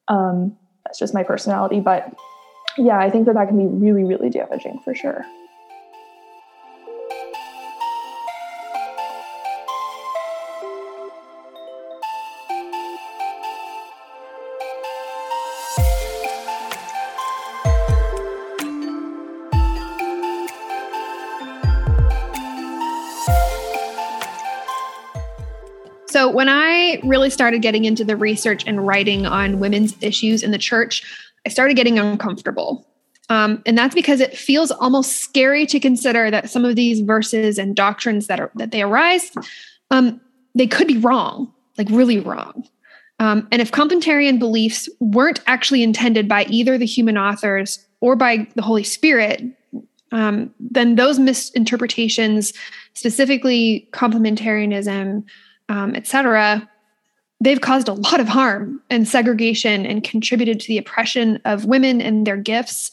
Um, 0.10 0.58
that's 0.86 1.00
just 1.00 1.14
my 1.14 1.24
personality. 1.24 1.80
But 1.80 2.14
yeah, 2.78 3.00
I 3.00 3.10
think 3.10 3.26
that 3.26 3.36
that 3.36 3.48
can 3.48 3.58
be 3.58 3.66
really, 3.66 4.04
really 4.04 4.30
damaging 4.30 4.82
for 4.84 4.94
sure. 4.94 5.26
Really 27.10 27.30
started 27.30 27.62
getting 27.62 27.86
into 27.86 28.04
the 28.04 28.16
research 28.16 28.64
and 28.66 28.86
writing 28.86 29.26
on 29.26 29.60
women's 29.60 29.96
issues 30.02 30.44
in 30.44 30.52
the 30.52 30.58
church, 30.58 31.04
I 31.46 31.50
started 31.50 31.76
getting 31.76 32.00
uncomfortable. 32.00 32.86
Um, 33.30 33.62
and 33.66 33.78
that's 33.78 33.94
because 33.94 34.22
it 34.22 34.36
feels 34.36 34.72
almost 34.72 35.18
scary 35.18 35.66
to 35.68 35.80
consider 35.80 36.32
that 36.32 36.50
some 36.50 36.66
of 36.66 36.76
these 36.76 37.02
verses 37.02 37.60
and 37.60 37.76
doctrines 37.76 38.28
that 38.28 38.40
are 38.40 38.52
that 38.56 38.72
they 38.72 38.82
arise, 38.82 39.32
um, 39.92 40.20
they 40.56 40.66
could 40.66 40.88
be 40.88 40.98
wrong, 40.98 41.52
like 41.78 41.88
really 41.92 42.20
wrong. 42.20 42.68
Um, 43.20 43.48
and 43.52 43.62
if 43.62 43.72
complementarian 43.72 44.40
beliefs 44.40 44.90
weren't 45.00 45.42
actually 45.46 45.84
intended 45.84 46.28
by 46.28 46.46
either 46.46 46.78
the 46.78 46.86
human 46.86 47.18
authors 47.18 47.86
or 48.00 48.16
by 48.16 48.48
the 48.56 48.62
Holy 48.62 48.84
Spirit, 48.84 49.44
um, 50.12 50.54
then 50.60 50.96
those 50.96 51.20
misinterpretations, 51.20 52.54
specifically 52.94 53.88
complementarianism, 53.92 55.24
um, 55.68 55.96
etc., 55.96 56.68
they've 57.42 57.62
caused 57.62 57.88
a 57.88 57.94
lot 57.94 58.20
of 58.20 58.28
harm 58.28 58.82
and 58.90 59.08
segregation 59.08 59.86
and 59.86 60.04
contributed 60.04 60.60
to 60.60 60.68
the 60.68 60.78
oppression 60.78 61.40
of 61.46 61.66
women 61.66 62.02
and 62.02 62.28
their 62.28 62.38
gifts. 62.38 62.92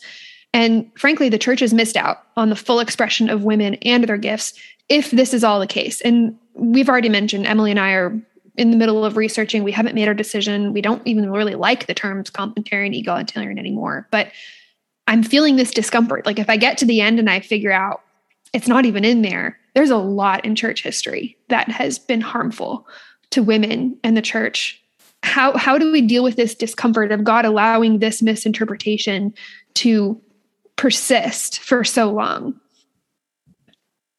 And 0.53 0.91
frankly, 0.97 1.29
the 1.29 1.39
church 1.39 1.61
has 1.61 1.75
missed 1.75 1.97
out 1.97 2.19
on 2.37 2.49
the 2.51 2.57
full 2.57 2.81
expression 2.81 3.29
of 3.29 3.45
women 3.45 3.75
and 3.83 4.05
their 4.05 4.17
gifts 4.17 4.55
if 4.89 5.11
this 5.11 5.35
is 5.35 5.43
all 5.45 5.61
the 5.61 5.67
case. 5.67 6.01
And 6.01 6.39
we've 6.55 6.89
already 6.89 7.09
mentioned, 7.09 7.47
Emily 7.47 7.71
and 7.71 7.81
I 7.81 7.93
are 7.93 8.19
in 8.57 8.71
the 8.71 8.77
middle 8.77 9.05
of 9.05 9.17
researching. 9.17 9.65
We 9.65 9.73
haven't 9.73 9.95
made 9.95 10.09
our 10.09 10.15
decision. 10.15 10.73
We 10.73 10.81
don't 10.81 11.03
even 11.07 11.31
really 11.31 11.55
like 11.55 11.87
the 11.87 11.95
terms 11.95 12.31
complementarian, 12.31 12.97
egalitarian 12.97 13.59
anymore. 13.59 14.09
But 14.11 14.33
I'm 15.09 15.23
feeling 15.23 15.57
this 15.57 15.71
discomfort. 15.71 16.25
Like 16.25 16.39
if 16.39 16.49
I 16.49 16.57
get 16.57 16.79
to 16.79 16.87
the 16.87 17.01
end 17.01 17.19
and 17.19 17.29
I 17.29 17.41
figure 17.41 17.73
out 17.73 18.03
it's 18.53 18.69
not 18.69 18.87
even 18.87 19.05
in 19.05 19.23
there, 19.23 19.59
there's 19.75 19.91
a 19.91 19.97
lot 19.97 20.45
in 20.45 20.55
church 20.55 20.83
history 20.83 21.37
that 21.49 21.69
has 21.69 21.99
been 21.99 22.23
harmful 22.23 22.87
to 23.31 23.43
women 23.43 23.99
and 24.03 24.17
the 24.17 24.23
church 24.23 24.83
how 25.23 25.57
how 25.57 25.77
do 25.79 25.91
we 25.91 26.01
deal 26.01 26.23
with 26.23 26.37
this 26.37 26.55
discomfort 26.55 27.11
of 27.11 27.25
god 27.25 27.45
allowing 27.45 27.99
this 27.99 28.23
misinterpretation 28.23 29.35
to 29.75 30.21
persist 30.77 31.59
for 31.61 31.85
so 31.85 32.11
long? 32.11 32.59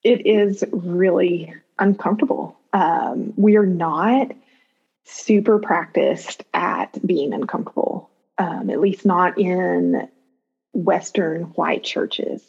It 0.04 0.26
is 0.26 0.63
really 0.72 1.54
uncomfortable. 1.80 2.58
Um, 2.74 3.34
we 3.38 3.56
are 3.58 3.65
not 3.65 4.32
super 5.06 5.60
practiced 5.60 6.43
at 6.54 7.06
being 7.06 7.34
uncomfortable 7.34 8.10
um, 8.38 8.70
at 8.70 8.80
least 8.80 9.06
not 9.06 9.38
in 9.38 10.08
western 10.74 11.43
white 11.56 11.84
churches. 11.84 12.43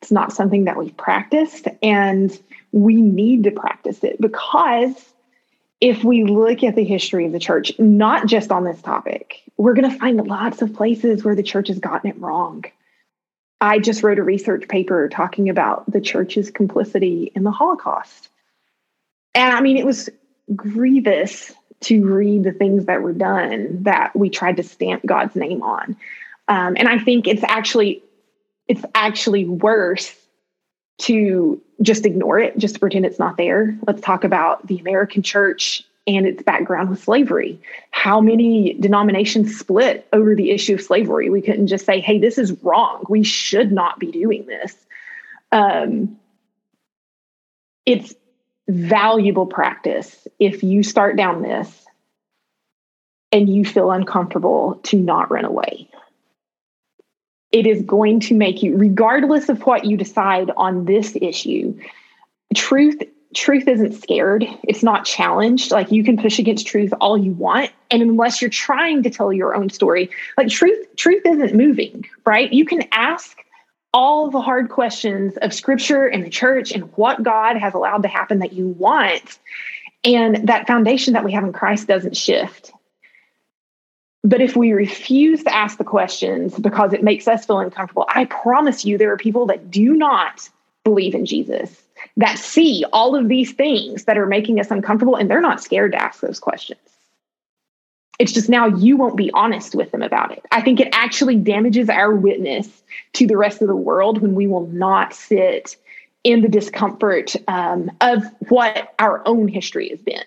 It's 0.00 0.10
not 0.10 0.32
something 0.32 0.64
that 0.64 0.76
we've 0.76 0.96
practiced 0.96 1.68
and 1.82 2.38
we 2.72 3.00
need 3.00 3.44
to 3.44 3.50
practice 3.50 4.02
it 4.04 4.20
because 4.20 4.94
if 5.80 6.02
we 6.02 6.24
look 6.24 6.62
at 6.62 6.74
the 6.74 6.84
history 6.84 7.26
of 7.26 7.32
the 7.32 7.38
church, 7.38 7.72
not 7.78 8.26
just 8.26 8.50
on 8.50 8.64
this 8.64 8.80
topic, 8.80 9.42
we're 9.56 9.74
going 9.74 9.90
to 9.90 9.98
find 9.98 10.26
lots 10.26 10.62
of 10.62 10.74
places 10.74 11.24
where 11.24 11.34
the 11.34 11.42
church 11.42 11.68
has 11.68 11.78
gotten 11.78 12.10
it 12.10 12.18
wrong. 12.18 12.64
I 13.60 13.78
just 13.78 14.02
wrote 14.02 14.18
a 14.18 14.22
research 14.22 14.68
paper 14.68 15.08
talking 15.08 15.48
about 15.48 15.90
the 15.90 16.00
church's 16.00 16.50
complicity 16.50 17.32
in 17.34 17.42
the 17.42 17.50
Holocaust. 17.50 18.28
And 19.34 19.54
I 19.54 19.60
mean, 19.60 19.76
it 19.76 19.86
was 19.86 20.08
grievous 20.54 21.52
to 21.80 22.06
read 22.06 22.44
the 22.44 22.52
things 22.52 22.86
that 22.86 23.02
were 23.02 23.12
done 23.12 23.82
that 23.82 24.16
we 24.16 24.30
tried 24.30 24.56
to 24.56 24.62
stamp 24.62 25.04
God's 25.04 25.36
name 25.36 25.62
on. 25.62 25.96
Um, 26.48 26.76
and 26.78 26.88
I 26.88 26.98
think 26.98 27.26
it's 27.26 27.44
actually 27.44 28.02
it's 28.68 28.84
actually 28.94 29.44
worse 29.44 30.14
to 30.98 31.60
just 31.82 32.06
ignore 32.06 32.38
it, 32.38 32.56
just 32.58 32.80
pretend 32.80 33.04
it's 33.04 33.18
not 33.18 33.36
there. 33.36 33.76
Let's 33.86 34.00
talk 34.00 34.24
about 34.24 34.66
the 34.66 34.78
American 34.78 35.22
church 35.22 35.84
and 36.06 36.26
its 36.26 36.42
background 36.42 36.88
with 36.88 37.02
slavery. 37.02 37.60
How 37.90 38.20
many 38.20 38.74
denominations 38.74 39.58
split 39.58 40.06
over 40.12 40.34
the 40.34 40.50
issue 40.50 40.74
of 40.74 40.80
slavery? 40.82 41.30
We 41.30 41.42
couldn't 41.42 41.66
just 41.66 41.84
say, 41.84 42.00
hey, 42.00 42.18
this 42.18 42.38
is 42.38 42.52
wrong. 42.62 43.04
We 43.08 43.24
should 43.24 43.72
not 43.72 43.98
be 43.98 44.12
doing 44.12 44.46
this. 44.46 44.74
Um, 45.52 46.18
it's 47.84 48.14
valuable 48.68 49.46
practice 49.46 50.26
if 50.38 50.62
you 50.62 50.82
start 50.82 51.16
down 51.16 51.42
this 51.42 51.86
and 53.32 53.48
you 53.48 53.64
feel 53.64 53.90
uncomfortable 53.90 54.80
to 54.84 54.96
not 54.96 55.30
run 55.30 55.44
away 55.44 55.88
it 57.56 57.66
is 57.66 57.80
going 57.82 58.20
to 58.20 58.34
make 58.34 58.62
you 58.62 58.76
regardless 58.76 59.48
of 59.48 59.62
what 59.62 59.86
you 59.86 59.96
decide 59.96 60.50
on 60.58 60.84
this 60.84 61.16
issue 61.22 61.74
truth 62.54 63.02
truth 63.34 63.66
isn't 63.66 63.92
scared. 63.92 64.46
It's 64.62 64.82
not 64.82 65.04
challenged. 65.04 65.70
Like 65.70 65.90
you 65.90 66.04
can 66.04 66.16
push 66.16 66.38
against 66.38 66.66
truth 66.66 66.92
all 67.00 67.18
you 67.18 67.32
want. 67.32 67.70
And 67.90 68.00
unless 68.00 68.40
you're 68.40 68.50
trying 68.50 69.02
to 69.02 69.10
tell 69.10 69.32
your 69.32 69.54
own 69.54 69.70
story 69.70 70.10
like 70.36 70.48
truth 70.48 70.86
truth 70.96 71.22
isn't 71.24 71.54
moving 71.54 72.04
right? 72.26 72.52
You 72.52 72.66
can 72.66 72.84
ask 72.92 73.38
all 73.94 74.30
the 74.30 74.40
hard 74.40 74.68
questions 74.68 75.38
of 75.38 75.54
scripture 75.54 76.06
and 76.06 76.24
the 76.24 76.30
church 76.30 76.72
and 76.72 76.84
what 76.96 77.22
god 77.22 77.56
has 77.56 77.72
allowed 77.72 78.02
to 78.02 78.08
happen 78.08 78.40
that 78.40 78.52
you 78.52 78.68
want. 78.68 79.38
And 80.04 80.48
that 80.48 80.66
foundation 80.66 81.14
that 81.14 81.24
we 81.24 81.32
have 81.32 81.44
in 81.44 81.54
christ 81.54 81.88
doesn't 81.88 82.16
shift 82.16 82.72
but 84.26 84.40
if 84.40 84.56
we 84.56 84.72
refuse 84.72 85.44
to 85.44 85.54
ask 85.54 85.78
the 85.78 85.84
questions 85.84 86.58
because 86.58 86.92
it 86.92 87.04
makes 87.04 87.28
us 87.28 87.46
feel 87.46 87.60
uncomfortable, 87.60 88.06
I 88.08 88.24
promise 88.24 88.84
you 88.84 88.98
there 88.98 89.12
are 89.12 89.16
people 89.16 89.46
that 89.46 89.70
do 89.70 89.94
not 89.94 90.48
believe 90.82 91.14
in 91.14 91.24
Jesus 91.24 91.80
that 92.16 92.36
see 92.36 92.84
all 92.92 93.14
of 93.14 93.28
these 93.28 93.52
things 93.52 94.04
that 94.04 94.18
are 94.18 94.26
making 94.26 94.58
us 94.58 94.70
uncomfortable 94.70 95.14
and 95.14 95.30
they're 95.30 95.40
not 95.40 95.62
scared 95.62 95.92
to 95.92 96.02
ask 96.02 96.20
those 96.20 96.40
questions. 96.40 96.80
It's 98.18 98.32
just 98.32 98.48
now 98.48 98.66
you 98.66 98.96
won't 98.96 99.16
be 99.16 99.30
honest 99.32 99.76
with 99.76 99.92
them 99.92 100.02
about 100.02 100.32
it. 100.32 100.44
I 100.50 100.60
think 100.60 100.80
it 100.80 100.88
actually 100.92 101.36
damages 101.36 101.88
our 101.88 102.12
witness 102.12 102.82
to 103.12 103.28
the 103.28 103.36
rest 103.36 103.62
of 103.62 103.68
the 103.68 103.76
world 103.76 104.22
when 104.22 104.34
we 104.34 104.48
will 104.48 104.66
not 104.68 105.14
sit 105.14 105.76
in 106.24 106.40
the 106.40 106.48
discomfort 106.48 107.36
um, 107.46 107.92
of 108.00 108.24
what 108.48 108.92
our 108.98 109.22
own 109.24 109.46
history 109.46 109.90
has 109.90 110.00
been 110.00 110.24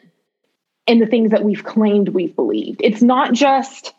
and 0.90 1.00
the 1.00 1.06
things 1.06 1.30
that 1.30 1.44
we've 1.44 1.64
claimed 1.64 2.10
we've 2.10 2.36
believed. 2.36 2.82
It's 2.84 3.04
not 3.04 3.34
just, 3.34 3.94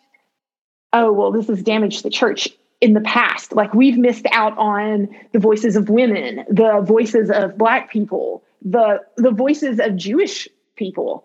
oh, 0.92 1.12
well, 1.12 1.30
this 1.30 1.46
has 1.46 1.62
damaged 1.62 2.02
the 2.02 2.10
church 2.10 2.48
in 2.80 2.94
the 2.94 3.00
past. 3.00 3.52
Like 3.52 3.72
we've 3.72 3.96
missed 3.96 4.26
out 4.32 4.58
on 4.58 5.08
the 5.32 5.38
voices 5.38 5.76
of 5.76 5.88
women, 5.88 6.44
the 6.50 6.80
voices 6.80 7.30
of 7.30 7.56
Black 7.56 7.90
people, 7.92 8.42
the 8.62 9.00
the 9.16 9.30
voices 9.30 9.78
of 9.78 9.96
Jewish 9.96 10.48
people. 10.74 11.24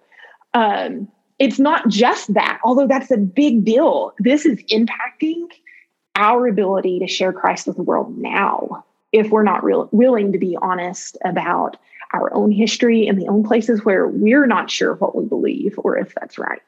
Um, 0.54 1.08
it's 1.40 1.60
not 1.60 1.90
just 1.90 2.34
that, 2.36 2.60
although 2.64 2.88
that's 2.88 3.12
a 3.12 3.18
big 3.18 3.66
deal. 3.66 4.14
This 4.20 4.46
is 4.46 4.62
impacting 4.72 5.48
our 6.16 6.48
ability 6.48 7.00
to 7.00 7.08
share 7.08 7.34
Christ 7.34 7.68
with 7.68 7.76
the 7.76 7.84
world 7.84 8.18
now 8.18 8.86
if 9.12 9.32
we're 9.32 9.44
not 9.44 9.64
real, 9.64 9.90
willing 9.92 10.32
to 10.34 10.38
be 10.38 10.58
honest 10.62 11.18
about 11.26 11.78
our 12.14 12.34
own 12.34 12.52
history 12.52 13.08
and 13.08 13.22
the 13.22 13.28
own 13.28 13.44
places 13.44 13.84
where 13.84 14.08
we're 14.08 14.46
not 14.46 14.70
sure 14.70 14.96
what 14.96 15.16
we 15.16 15.26
believe 15.26 15.76
or 15.78 15.98
if 15.98 16.14
that's 16.16 16.38
right. 16.38 16.62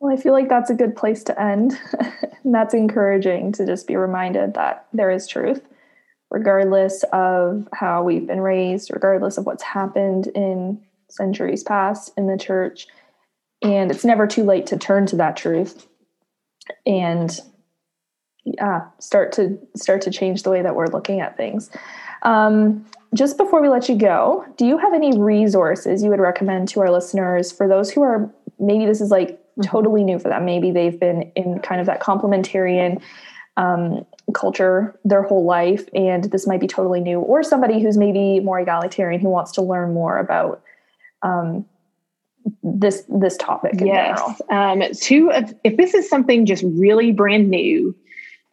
Well, 0.00 0.12
I 0.12 0.20
feel 0.20 0.32
like 0.32 0.48
that's 0.48 0.70
a 0.70 0.74
good 0.74 0.94
place 0.94 1.24
to 1.24 1.40
end. 1.40 1.78
and 2.44 2.54
that's 2.54 2.74
encouraging 2.74 3.52
to 3.52 3.66
just 3.66 3.86
be 3.86 3.96
reminded 3.96 4.54
that 4.54 4.86
there 4.92 5.10
is 5.10 5.26
truth, 5.26 5.62
regardless 6.30 7.04
of 7.12 7.66
how 7.72 8.04
we've 8.04 8.26
been 8.26 8.40
raised, 8.40 8.90
regardless 8.92 9.38
of 9.38 9.46
what's 9.46 9.64
happened 9.64 10.28
in 10.28 10.80
centuries 11.10 11.64
past 11.64 12.12
in 12.16 12.26
the 12.26 12.38
church. 12.38 12.86
And 13.60 13.90
it's 13.90 14.04
never 14.04 14.26
too 14.26 14.44
late 14.44 14.66
to 14.66 14.76
turn 14.76 15.06
to 15.06 15.16
that 15.16 15.36
truth 15.36 15.88
and 16.86 17.38
yeah, 18.56 18.86
start 18.98 19.32
to 19.32 19.58
start 19.74 20.02
to 20.02 20.10
change 20.10 20.42
the 20.42 20.50
way 20.50 20.62
that 20.62 20.74
we're 20.74 20.88
looking 20.88 21.20
at 21.20 21.36
things. 21.36 21.70
Um, 22.22 22.84
just 23.14 23.36
before 23.36 23.62
we 23.62 23.68
let 23.68 23.88
you 23.88 23.96
go, 23.96 24.44
do 24.56 24.66
you 24.66 24.76
have 24.78 24.92
any 24.92 25.18
resources 25.18 26.02
you 26.02 26.10
would 26.10 26.20
recommend 26.20 26.68
to 26.68 26.80
our 26.80 26.90
listeners 26.90 27.50
for 27.50 27.66
those 27.66 27.90
who 27.90 28.02
are 28.02 28.30
maybe 28.58 28.84
this 28.86 29.00
is 29.00 29.10
like 29.10 29.30
mm-hmm. 29.30 29.62
totally 29.62 30.04
new 30.04 30.18
for 30.18 30.28
them? 30.28 30.44
Maybe 30.44 30.70
they've 30.70 30.98
been 30.98 31.30
in 31.34 31.60
kind 31.60 31.80
of 31.80 31.86
that 31.86 32.00
complementarian 32.00 33.00
um, 33.56 34.04
culture 34.34 34.98
their 35.04 35.22
whole 35.22 35.44
life, 35.44 35.88
and 35.94 36.24
this 36.24 36.46
might 36.46 36.60
be 36.60 36.66
totally 36.66 37.00
new, 37.00 37.18
or 37.18 37.42
somebody 37.42 37.82
who's 37.82 37.96
maybe 37.96 38.40
more 38.40 38.60
egalitarian 38.60 39.20
who 39.20 39.28
wants 39.28 39.52
to 39.52 39.62
learn 39.62 39.94
more 39.94 40.18
about 40.18 40.62
um, 41.22 41.64
this 42.62 43.04
this 43.08 43.36
topic. 43.36 43.74
yes. 43.78 44.20
Um, 44.50 44.82
two, 45.00 45.30
if, 45.32 45.52
if 45.64 45.76
this 45.76 45.94
is 45.94 46.08
something 46.08 46.46
just 46.46 46.62
really 46.64 47.12
brand 47.12 47.48
new 47.48 47.94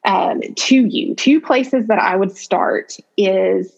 um, 0.06 0.42
to 0.42 0.86
you. 0.86 1.16
Two 1.16 1.42
places 1.42 1.88
that 1.88 2.00
I 2.00 2.16
would 2.16 2.36
start 2.36 2.98
is 3.18 3.74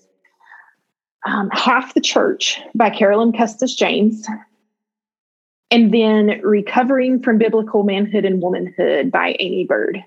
um, 1.26 1.50
Half 1.52 1.94
the 1.94 2.02
Church 2.02 2.60
by 2.76 2.90
Carolyn 2.90 3.34
Custis 3.34 3.76
James, 3.76 4.26
and 5.72 5.94
then 5.94 6.42
Recovering 6.44 7.22
from 7.22 7.38
Biblical 7.38 7.84
Manhood 7.84 8.26
and 8.26 8.42
Womanhood 8.42 9.12
by 9.12 9.36
Aimee 9.40 9.66
Byrd. 9.66 10.04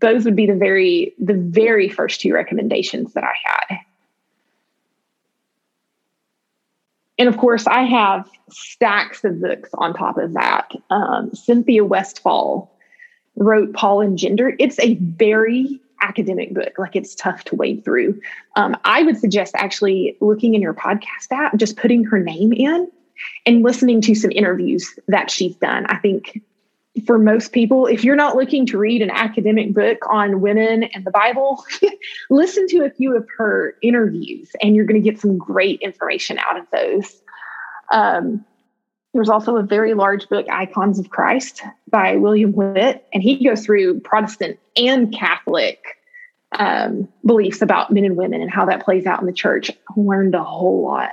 Those 0.00 0.24
would 0.24 0.36
be 0.36 0.46
the 0.46 0.54
very 0.54 1.14
the 1.18 1.34
very 1.34 1.88
first 1.88 2.20
two 2.20 2.32
recommendations 2.32 3.14
that 3.14 3.24
I 3.24 3.34
had. 3.44 3.80
And 7.16 7.28
of 7.28 7.36
course, 7.36 7.66
I 7.66 7.84
have 7.84 8.28
stacks 8.50 9.22
of 9.24 9.40
books 9.40 9.70
on 9.74 9.94
top 9.94 10.18
of 10.18 10.34
that. 10.34 10.72
Um, 10.90 11.32
Cynthia 11.32 11.84
Westfall 11.84 12.73
wrote 13.36 13.72
Paul 13.72 14.00
and 14.00 14.18
Gender. 14.18 14.54
It's 14.58 14.78
a 14.80 14.94
very 14.94 15.80
academic 16.00 16.52
book. 16.54 16.78
Like 16.78 16.96
it's 16.96 17.14
tough 17.14 17.44
to 17.44 17.56
wade 17.56 17.84
through. 17.84 18.20
Um, 18.56 18.76
I 18.84 19.02
would 19.02 19.18
suggest 19.18 19.54
actually 19.56 20.16
looking 20.20 20.54
in 20.54 20.62
your 20.62 20.74
podcast 20.74 21.32
app, 21.32 21.56
just 21.56 21.76
putting 21.76 22.04
her 22.04 22.18
name 22.18 22.52
in 22.52 22.90
and 23.46 23.62
listening 23.62 24.00
to 24.02 24.14
some 24.14 24.30
interviews 24.30 24.98
that 25.08 25.30
she's 25.30 25.56
done. 25.56 25.86
I 25.86 25.96
think 25.96 26.42
for 27.06 27.18
most 27.18 27.52
people, 27.52 27.86
if 27.86 28.04
you're 28.04 28.16
not 28.16 28.36
looking 28.36 28.66
to 28.66 28.78
read 28.78 29.02
an 29.02 29.10
academic 29.10 29.72
book 29.72 29.98
on 30.08 30.40
women 30.40 30.84
and 30.84 31.04
the 31.04 31.10
Bible, 31.10 31.64
listen 32.30 32.68
to 32.68 32.84
a 32.84 32.90
few 32.90 33.16
of 33.16 33.26
her 33.36 33.74
interviews 33.82 34.50
and 34.62 34.76
you're 34.76 34.84
going 34.84 35.02
to 35.02 35.10
get 35.10 35.20
some 35.20 35.36
great 35.36 35.80
information 35.80 36.38
out 36.38 36.58
of 36.58 36.66
those. 36.70 37.20
Um, 37.90 38.44
there's 39.14 39.28
also 39.28 39.56
a 39.56 39.62
very 39.62 39.94
large 39.94 40.28
book, 40.28 40.46
Icons 40.50 40.98
of 40.98 41.08
Christ 41.08 41.62
by 41.88 42.16
William 42.16 42.52
Witt, 42.52 43.06
and 43.14 43.22
he 43.22 43.42
goes 43.42 43.64
through 43.64 44.00
Protestant 44.00 44.58
and 44.76 45.14
Catholic 45.14 45.82
um, 46.58 47.08
beliefs 47.24 47.62
about 47.62 47.92
men 47.92 48.04
and 48.04 48.16
women 48.16 48.42
and 48.42 48.50
how 48.50 48.66
that 48.66 48.84
plays 48.84 49.06
out 49.06 49.20
in 49.20 49.26
the 49.26 49.32
church. 49.32 49.70
I 49.70 49.92
learned 49.96 50.34
a 50.34 50.42
whole 50.42 50.84
lot. 50.84 51.12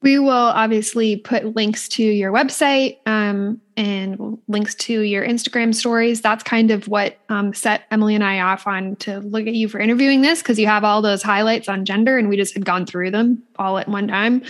We 0.00 0.20
will 0.20 0.30
obviously 0.30 1.16
put 1.16 1.56
links 1.56 1.88
to 1.90 2.04
your 2.04 2.32
website 2.32 2.98
um, 3.06 3.60
and 3.76 4.38
links 4.46 4.76
to 4.76 5.00
your 5.00 5.26
Instagram 5.26 5.74
stories. 5.74 6.20
That's 6.20 6.44
kind 6.44 6.70
of 6.70 6.86
what 6.86 7.18
um, 7.28 7.52
set 7.52 7.82
Emily 7.90 8.14
and 8.14 8.22
I 8.22 8.38
off 8.38 8.68
on 8.68 8.94
to 8.96 9.18
look 9.18 9.48
at 9.48 9.54
you 9.54 9.68
for 9.68 9.80
interviewing 9.80 10.20
this 10.22 10.40
because 10.40 10.56
you 10.56 10.68
have 10.68 10.84
all 10.84 11.02
those 11.02 11.22
highlights 11.22 11.68
on 11.68 11.84
gender, 11.84 12.16
and 12.16 12.28
we 12.28 12.36
just 12.36 12.54
had 12.54 12.64
gone 12.64 12.86
through 12.86 13.10
them 13.10 13.42
all 13.58 13.76
at 13.76 13.88
one 13.88 14.06
time. 14.06 14.42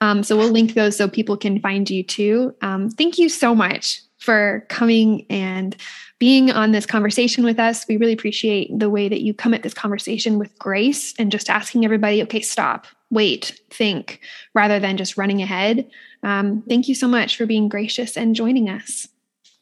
Um, 0.00 0.22
so 0.22 0.36
we'll 0.36 0.50
link 0.50 0.74
those 0.74 0.96
so 0.96 1.08
people 1.08 1.36
can 1.36 1.60
find 1.60 1.90
you 1.90 2.04
too. 2.04 2.54
Um, 2.62 2.88
thank 2.88 3.18
you 3.18 3.28
so 3.28 3.56
much 3.56 4.02
for 4.18 4.64
coming 4.68 5.26
and 5.30 5.76
being 6.20 6.52
on 6.52 6.70
this 6.70 6.86
conversation 6.86 7.42
with 7.42 7.58
us. 7.58 7.84
We 7.88 7.96
really 7.96 8.12
appreciate 8.12 8.70
the 8.78 8.88
way 8.88 9.08
that 9.08 9.22
you 9.22 9.34
come 9.34 9.52
at 9.52 9.64
this 9.64 9.74
conversation 9.74 10.38
with 10.38 10.56
grace 10.56 11.12
and 11.18 11.32
just 11.32 11.50
asking 11.50 11.84
everybody, 11.84 12.22
okay, 12.22 12.40
stop, 12.40 12.86
wait, 13.12 13.60
think, 13.70 14.20
rather 14.54 14.80
than 14.80 14.96
just 14.96 15.16
running 15.16 15.40
ahead. 15.42 15.88
Um, 16.24 16.64
thank 16.68 16.88
you 16.88 16.94
so 16.94 17.06
much 17.06 17.36
for 17.36 17.46
being 17.46 17.68
gracious 17.68 18.16
and 18.16 18.34
joining 18.34 18.68
us. 18.68 19.06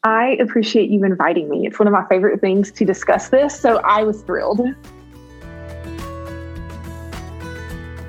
I 0.03 0.37
appreciate 0.39 0.89
you 0.89 1.03
inviting 1.03 1.47
me. 1.49 1.67
It's 1.67 1.77
one 1.77 1.87
of 1.87 1.93
my 1.93 2.07
favorite 2.07 2.41
things 2.41 2.71
to 2.71 2.85
discuss 2.85 3.29
this, 3.29 3.59
so 3.59 3.77
I 3.83 4.03
was 4.03 4.23
thrilled. 4.23 4.61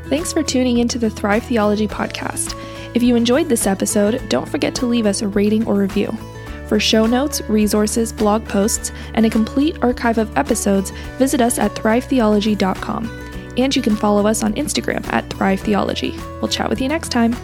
Thanks 0.09 0.33
for 0.33 0.43
tuning 0.43 0.79
into 0.79 0.99
the 0.99 1.11
Thrive 1.11 1.43
Theology 1.45 1.89
podcast. 1.89 2.57
If 2.95 3.03
you 3.03 3.17
enjoyed 3.17 3.49
this 3.49 3.67
episode, 3.67 4.23
don't 4.29 4.49
forget 4.49 4.75
to 4.77 4.87
leave 4.87 5.07
us 5.07 5.23
a 5.23 5.29
rating 5.29 5.67
or 5.67 5.75
review. 5.75 6.17
For 6.69 6.79
show 6.79 7.05
notes, 7.07 7.43
resources, 7.43 8.13
blog 8.13 8.47
posts, 8.47 8.93
and 9.15 9.27
a 9.27 9.31
complete 9.31 9.77
archive 9.83 10.19
of 10.19 10.35
episodes, 10.37 10.91
visit 11.19 11.41
us 11.41 11.59
at 11.59 11.75
thrivetheology.com. 11.75 13.32
And 13.57 13.75
you 13.75 13.83
can 13.83 13.97
follow 13.97 14.27
us 14.27 14.43
on 14.43 14.55
Instagram 14.55 15.07
at 15.13 15.29
Thrive 15.31 15.61
Theology. 15.61 16.13
We'll 16.41 16.49
chat 16.49 16.69
with 16.69 16.81
you 16.81 16.89
next 16.89 17.11
time. 17.11 17.37